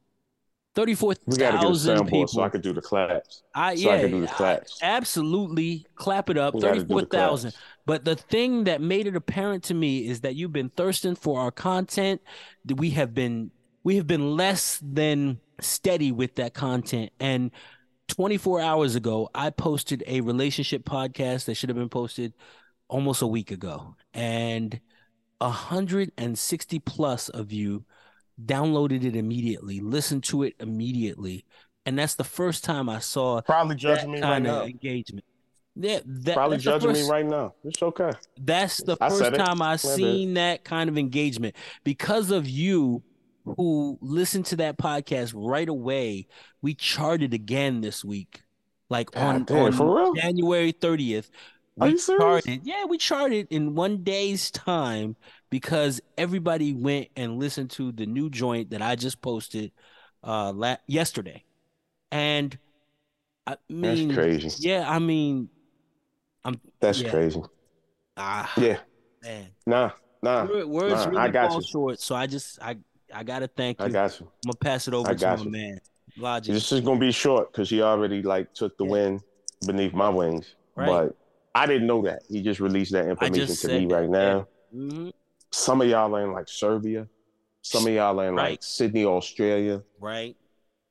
[0.66, 2.27] We got to get a 34,000 soundboard people.
[2.27, 3.41] so I could do the claps.
[3.55, 6.53] I, so yeah, I can do the I- absolutely clap it up.
[6.53, 7.53] We gotta do the 34,000.
[7.87, 11.39] But the thing that made it apparent to me is that you've been thirsting for
[11.39, 12.21] our content.
[12.65, 13.49] We have been
[13.83, 17.11] we have been less than steady with that content.
[17.19, 17.51] And
[18.09, 22.33] 24 hours ago, I posted a relationship podcast that should have been posted
[22.87, 23.95] almost a week ago.
[24.13, 24.79] And
[25.39, 27.85] 160 plus of you
[28.43, 31.45] downloaded it immediately, listened to it immediately.
[31.85, 34.63] And that's the first time I saw Probably judging me right of now.
[34.63, 35.25] engagement.
[35.75, 37.53] Yeah, that, Probably judging first, me right now.
[37.63, 38.11] It's okay.
[38.39, 39.79] That's the I first time I My bad.
[39.79, 43.03] seen that kind of engagement because of you
[43.45, 46.27] who listened to that podcast right away.
[46.61, 48.41] We charted again this week,
[48.89, 50.15] like God on, damn, on?
[50.15, 51.29] January 30th.
[51.79, 55.15] Are We charted, yeah, we charted in one day's time
[55.49, 59.71] because everybody went and listened to the new joint that I just posted
[60.23, 61.43] uh la- yesterday,
[62.11, 62.57] and
[63.45, 64.67] I mean, That's crazy.
[64.67, 65.49] yeah, I mean,
[66.79, 67.09] That's yeah.
[67.11, 67.41] crazy.
[68.17, 68.79] ah, Yeah.
[69.23, 69.47] man.
[69.65, 69.91] Nah,
[70.21, 70.45] nah.
[70.45, 71.67] Word- Words nah, really I got fall you.
[71.67, 72.77] short, so I just I
[73.13, 73.85] I gotta thank you.
[73.85, 74.25] I got you.
[74.25, 75.49] I'm gonna pass it over to my you.
[75.49, 75.79] man,
[76.17, 76.53] Logic.
[76.53, 78.91] This is gonna be short because he already like took the Yeah.
[78.91, 79.21] wind
[79.65, 80.55] beneath my wings.
[80.75, 80.87] Right.
[80.87, 81.17] But
[81.55, 82.23] I didn't know that.
[82.29, 84.47] He just released that information just to me that, right now.
[84.75, 85.13] Mhm,
[85.51, 87.07] Some of y'all are in like Serbia.
[87.61, 89.83] Some of y'all are in like Sydney, Australia.
[89.99, 90.35] right?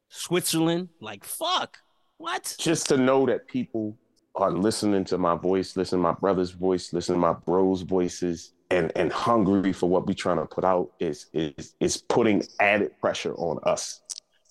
[0.09, 1.79] Switzerland, like fuck.
[2.19, 2.55] What?
[2.59, 3.97] Just to know that people
[4.35, 8.53] are listening to my voice, listening to my brother's voice, listening to my bros' voices,
[8.71, 12.99] and and hungry for what we're trying to put out is is is putting added
[13.01, 14.01] pressure on us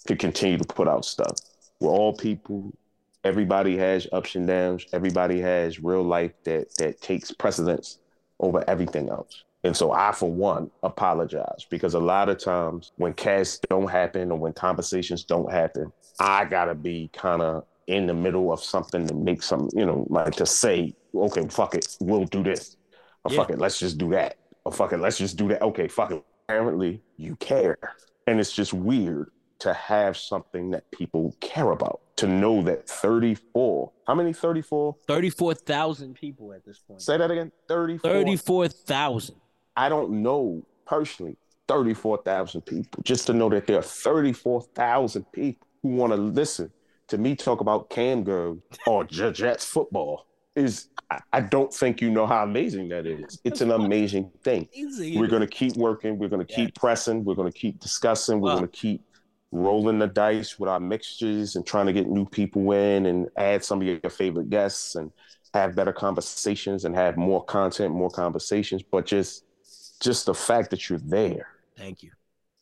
[0.07, 1.35] to continue to put out stuff.
[1.79, 2.73] We're all people.
[3.23, 4.85] Everybody has ups and downs.
[4.93, 7.99] Everybody has real life that that takes precedence
[8.39, 9.43] over everything else.
[9.65, 14.31] And so I, for one, apologize because a lot of times when casts don't happen
[14.31, 19.07] or when conversations don't happen, I gotta be kind of in the middle of something
[19.07, 22.77] to make some, you know, like to say, okay, fuck it, we'll do this.
[23.23, 23.37] Or Yeah.
[23.39, 24.37] fuck it, let's just do that.
[24.65, 25.63] Or fuck it, let's just do that.
[25.63, 26.23] Okay, fuck it.
[26.47, 27.77] Apparently you care.
[28.27, 32.01] And it's just weird to have something that people care about.
[32.17, 34.95] To know that 34, how many 34?
[35.07, 37.01] Thirty-four thousand people at this point.
[37.01, 37.51] Say that again.
[37.67, 38.11] 34.
[38.11, 39.35] Thirty-four thousand.
[39.75, 43.03] I don't know personally 34,000 people.
[43.03, 46.71] Just to know that there are 34,000 people who want to listen
[47.07, 48.57] to me talk about Cam Girl
[48.87, 53.39] or Jets football is, I, I don't think you know how amazing that is.
[53.43, 54.67] It's an amazing thing.
[54.73, 55.17] Easy.
[55.17, 56.17] We're going to keep working.
[56.17, 57.23] We're going to keep pressing.
[57.25, 58.39] We're going to keep discussing.
[58.41, 58.57] We're Wow.
[58.59, 59.01] going to keep
[59.51, 63.63] rolling the dice with our mixtures and trying to get new people in and add
[63.63, 65.11] some of your favorite guests and
[65.53, 68.81] have better conversations and have more content, more conversations.
[68.83, 69.44] But just,
[70.05, 71.47] just the fact that you're there.
[71.75, 72.11] Thank you.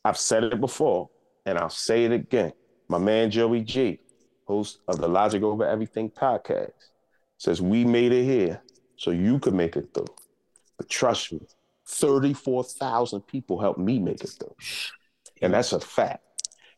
[0.03, 1.09] I've said it before
[1.45, 2.53] and I'll say it again.
[2.87, 3.99] My man Joey G,
[4.45, 6.71] host of the Logic Over Everything podcast,
[7.37, 8.61] says we made it here
[8.95, 10.07] so you could make it through.
[10.77, 11.41] But trust me,
[11.85, 14.55] 34,000 people helped me make it through.
[15.41, 16.23] And that's a fact.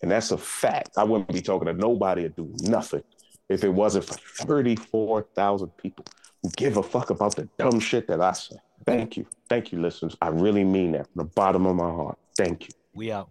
[0.02, 0.98] And that's a fact.
[0.98, 3.04] I wouldn't be talking to nobody or do nothing
[3.50, 6.06] if it wasn't for 34,000 people
[6.42, 8.58] who give a fuck about the dumb shit that I say.
[8.86, 9.26] Thank you.
[9.50, 10.16] Thank you, listeners.
[10.22, 12.18] I really mean that from the bottom of my heart.
[12.38, 12.74] Thank you.
[12.94, 13.30] We out.